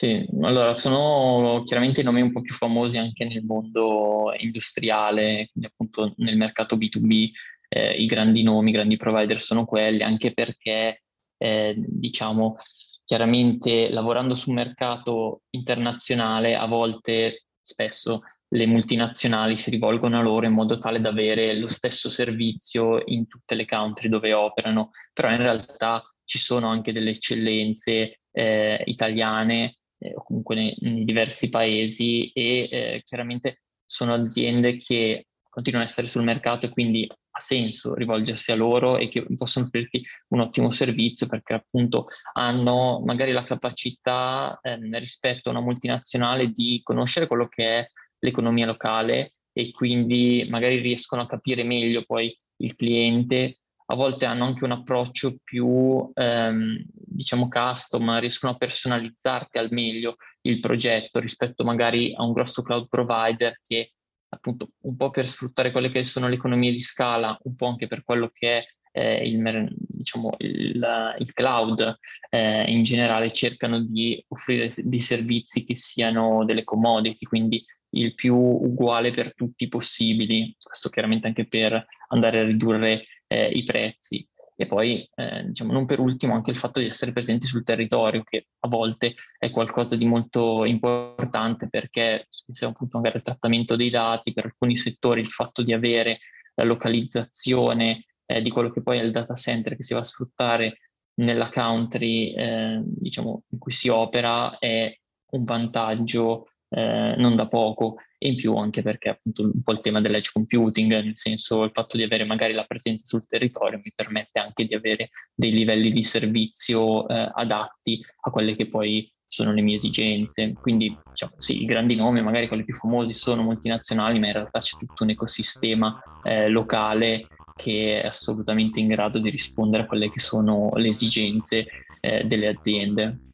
Sì, 0.00 0.26
allora 0.40 0.72
sono 0.72 1.62
chiaramente 1.62 2.00
i 2.00 2.04
nomi 2.04 2.22
un 2.22 2.32
po' 2.32 2.40
più 2.40 2.54
famosi 2.54 2.96
anche 2.96 3.26
nel 3.26 3.44
mondo 3.44 4.32
industriale, 4.38 5.50
quindi 5.52 5.68
appunto 5.70 6.14
nel 6.16 6.38
mercato 6.38 6.78
B2B, 6.78 7.28
eh, 7.68 7.96
i 7.96 8.06
grandi 8.06 8.42
nomi, 8.42 8.70
i 8.70 8.72
grandi 8.72 8.96
provider 8.96 9.38
sono 9.38 9.66
quelli, 9.66 10.02
anche 10.02 10.32
perché 10.32 11.02
eh, 11.36 11.74
diciamo 11.76 12.56
chiaramente 13.04 13.90
lavorando 13.90 14.34
sul 14.34 14.54
mercato 14.54 15.42
internazionale 15.50 16.56
a 16.56 16.64
volte 16.64 17.44
spesso 17.60 18.22
le 18.48 18.66
multinazionali 18.66 19.54
si 19.54 19.68
rivolgono 19.68 20.16
a 20.18 20.22
loro 20.22 20.46
in 20.46 20.52
modo 20.52 20.78
tale 20.78 21.02
da 21.02 21.10
avere 21.10 21.54
lo 21.58 21.68
stesso 21.68 22.08
servizio 22.08 23.02
in 23.04 23.26
tutte 23.26 23.54
le 23.54 23.66
country 23.66 24.08
dove 24.08 24.32
operano, 24.32 24.92
però 25.12 25.30
in 25.30 25.36
realtà 25.36 26.02
ci 26.24 26.38
sono 26.38 26.70
anche 26.70 26.90
delle 26.94 27.10
eccellenze 27.10 28.20
eh, 28.32 28.82
italiane 28.86 29.74
eh, 30.00 30.14
o 30.14 30.22
comunque 30.22 30.54
nei, 30.54 30.76
nei, 30.80 31.04
diversi 31.04 31.48
paesi 31.48 32.30
e 32.32 32.68
eh, 32.70 33.02
chiaramente 33.04 33.62
sono 33.86 34.14
aziende 34.14 34.76
che 34.76 35.26
continuano 35.48 35.84
ad 35.84 35.90
essere 35.90 36.08
sul 36.08 36.22
mercato 36.22 36.66
e 36.66 36.70
quindi 36.70 37.08
ha 37.32 37.40
senso 37.40 37.94
rivolgersi 37.94 38.52
a 38.52 38.56
loro 38.56 38.98
e 38.98 39.08
che 39.08 39.24
possono 39.36 39.64
offrirti 39.64 40.04
un 40.28 40.40
ottimo 40.40 40.70
servizio 40.70 41.26
perché 41.26 41.54
appunto 41.54 42.06
hanno 42.34 43.02
magari 43.04 43.32
la 43.32 43.44
capacità 43.44 44.58
eh, 44.62 44.78
rispetto 44.98 45.48
a 45.48 45.52
una 45.52 45.60
multinazionale 45.60 46.48
di 46.48 46.80
conoscere 46.82 47.26
quello 47.26 47.46
che 47.46 47.78
è 47.78 47.86
l'economia 48.20 48.66
locale 48.66 49.34
e 49.52 49.70
quindi 49.72 50.46
magari 50.48 50.78
riescono 50.78 51.22
a 51.22 51.26
capire 51.26 51.64
meglio 51.64 52.04
poi 52.04 52.34
il 52.58 52.76
cliente. 52.76 53.58
A 53.86 53.96
volte 53.96 54.24
hanno 54.24 54.44
anche 54.44 54.64
un 54.64 54.70
approccio 54.70 55.38
più, 55.42 56.08
ehm, 56.14 56.84
diciamo, 57.20 57.48
custom, 57.48 58.18
riescono 58.18 58.54
a 58.54 58.56
personalizzarti 58.56 59.58
al 59.58 59.68
meglio 59.70 60.16
il 60.42 60.58
progetto 60.58 61.20
rispetto 61.20 61.64
magari 61.64 62.14
a 62.14 62.22
un 62.24 62.32
grosso 62.32 62.62
cloud 62.62 62.88
provider 62.88 63.60
che 63.62 63.92
appunto 64.30 64.70
un 64.82 64.96
po' 64.96 65.10
per 65.10 65.28
sfruttare 65.28 65.70
quelle 65.70 65.90
che 65.90 66.02
sono 66.04 66.28
le 66.28 66.36
economie 66.36 66.70
di 66.70 66.80
scala, 66.80 67.38
un 67.42 67.56
po' 67.56 67.66
anche 67.66 67.88
per 67.88 68.04
quello 68.04 68.30
che 68.32 68.58
è 68.58 68.64
eh, 68.92 69.28
il, 69.28 69.68
diciamo, 69.70 70.34
il, 70.38 71.14
il 71.18 71.32
cloud 71.34 71.98
eh, 72.30 72.64
in 72.70 72.82
generale 72.84 73.30
cercano 73.30 73.80
di 73.80 74.24
offrire 74.28 74.70
dei 74.78 75.00
servizi 75.00 75.62
che 75.62 75.76
siano 75.76 76.44
delle 76.46 76.64
commodity, 76.64 77.26
quindi 77.26 77.62
il 77.90 78.14
più 78.14 78.34
uguale 78.34 79.10
per 79.10 79.34
tutti 79.34 79.68
possibili, 79.68 80.56
questo 80.58 80.88
chiaramente 80.88 81.26
anche 81.26 81.46
per 81.46 81.84
andare 82.08 82.38
a 82.38 82.44
ridurre 82.44 83.04
eh, 83.26 83.48
i 83.48 83.62
prezzi. 83.62 84.26
E 84.60 84.66
poi, 84.66 85.08
eh, 85.14 85.46
diciamo, 85.46 85.72
non 85.72 85.86
per 85.86 86.00
ultimo, 86.00 86.34
anche 86.34 86.50
il 86.50 86.56
fatto 86.58 86.80
di 86.80 86.86
essere 86.86 87.12
presenti 87.12 87.46
sul 87.46 87.64
territorio, 87.64 88.22
che 88.22 88.48
a 88.58 88.68
volte 88.68 89.14
è 89.38 89.50
qualcosa 89.50 89.96
di 89.96 90.04
molto 90.04 90.66
importante 90.66 91.70
perché 91.70 92.26
se 92.28 92.66
appunto 92.66 92.98
magari 92.98 93.16
il 93.16 93.22
trattamento 93.22 93.74
dei 93.74 93.88
dati, 93.88 94.34
per 94.34 94.44
alcuni 94.44 94.76
settori 94.76 95.22
il 95.22 95.28
fatto 95.28 95.62
di 95.62 95.72
avere 95.72 96.18
la 96.56 96.64
localizzazione 96.64 98.04
eh, 98.26 98.42
di 98.42 98.50
quello 98.50 98.70
che 98.70 98.82
poi 98.82 98.98
è 98.98 99.02
il 99.02 99.12
data 99.12 99.32
center 99.32 99.76
che 99.76 99.82
si 99.82 99.94
va 99.94 100.00
a 100.00 100.04
sfruttare 100.04 100.80
nella 101.20 101.48
country 101.48 102.34
eh, 102.34 102.82
diciamo, 102.84 103.44
in 103.48 103.58
cui 103.58 103.72
si 103.72 103.88
opera 103.88 104.58
è 104.58 104.94
un 105.30 105.44
vantaggio 105.44 106.50
eh, 106.68 107.14
non 107.16 107.34
da 107.34 107.48
poco 107.48 107.96
e 108.22 108.28
in 108.28 108.36
più 108.36 108.54
anche 108.56 108.82
perché 108.82 109.08
appunto 109.08 109.42
un 109.42 109.62
po' 109.62 109.72
il 109.72 109.80
tema 109.80 110.02
dell'edge 110.02 110.28
computing, 110.30 110.90
nel 110.90 111.16
senso 111.16 111.62
il 111.62 111.70
fatto 111.72 111.96
di 111.96 112.02
avere 112.02 112.24
magari 112.24 112.52
la 112.52 112.64
presenza 112.64 113.06
sul 113.06 113.26
territorio 113.26 113.80
mi 113.82 113.90
permette 113.94 114.40
anche 114.40 114.66
di 114.66 114.74
avere 114.74 115.08
dei 115.34 115.50
livelli 115.50 115.90
di 115.90 116.02
servizio 116.02 117.08
eh, 117.08 117.30
adatti 117.34 117.98
a 118.20 118.30
quelle 118.30 118.52
che 118.52 118.68
poi 118.68 119.10
sono 119.26 119.54
le 119.54 119.62
mie 119.62 119.76
esigenze. 119.76 120.52
Quindi 120.52 120.94
diciamo, 121.08 121.32
sì, 121.38 121.62
i 121.62 121.64
grandi 121.64 121.94
nomi, 121.94 122.20
magari 122.20 122.46
quelli 122.46 122.64
più 122.64 122.74
famosi, 122.74 123.14
sono 123.14 123.42
multinazionali, 123.42 124.18
ma 124.18 124.26
in 124.26 124.32
realtà 124.34 124.58
c'è 124.58 124.76
tutto 124.76 125.04
un 125.04 125.10
ecosistema 125.10 125.98
eh, 126.22 126.48
locale 126.48 127.26
che 127.54 128.02
è 128.02 128.06
assolutamente 128.06 128.80
in 128.80 128.88
grado 128.88 129.18
di 129.18 129.30
rispondere 129.30 129.84
a 129.84 129.86
quelle 129.86 130.10
che 130.10 130.20
sono 130.20 130.68
le 130.74 130.88
esigenze 130.88 131.66
eh, 132.00 132.24
delle 132.24 132.48
aziende. 132.48 133.29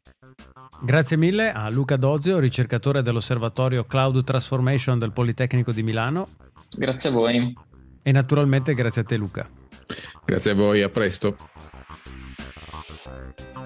Grazie 0.79 1.17
mille 1.17 1.51
a 1.51 1.69
Luca 1.69 1.95
Dozio, 1.97 2.39
ricercatore 2.39 3.01
dell'Osservatorio 3.01 3.85
Cloud 3.85 4.23
Transformation 4.23 4.99
del 4.99 5.11
Politecnico 5.11 5.71
di 5.71 5.83
Milano. 5.83 6.29
Grazie 6.69 7.09
a 7.09 7.13
voi. 7.13 7.55
E 8.03 8.11
naturalmente 8.11 8.73
grazie 8.73 9.01
a 9.01 9.05
te 9.05 9.17
Luca. 9.17 9.47
Grazie 10.25 10.51
a 10.51 10.55
voi, 10.55 10.81
a 10.81 10.89
presto. 10.89 11.35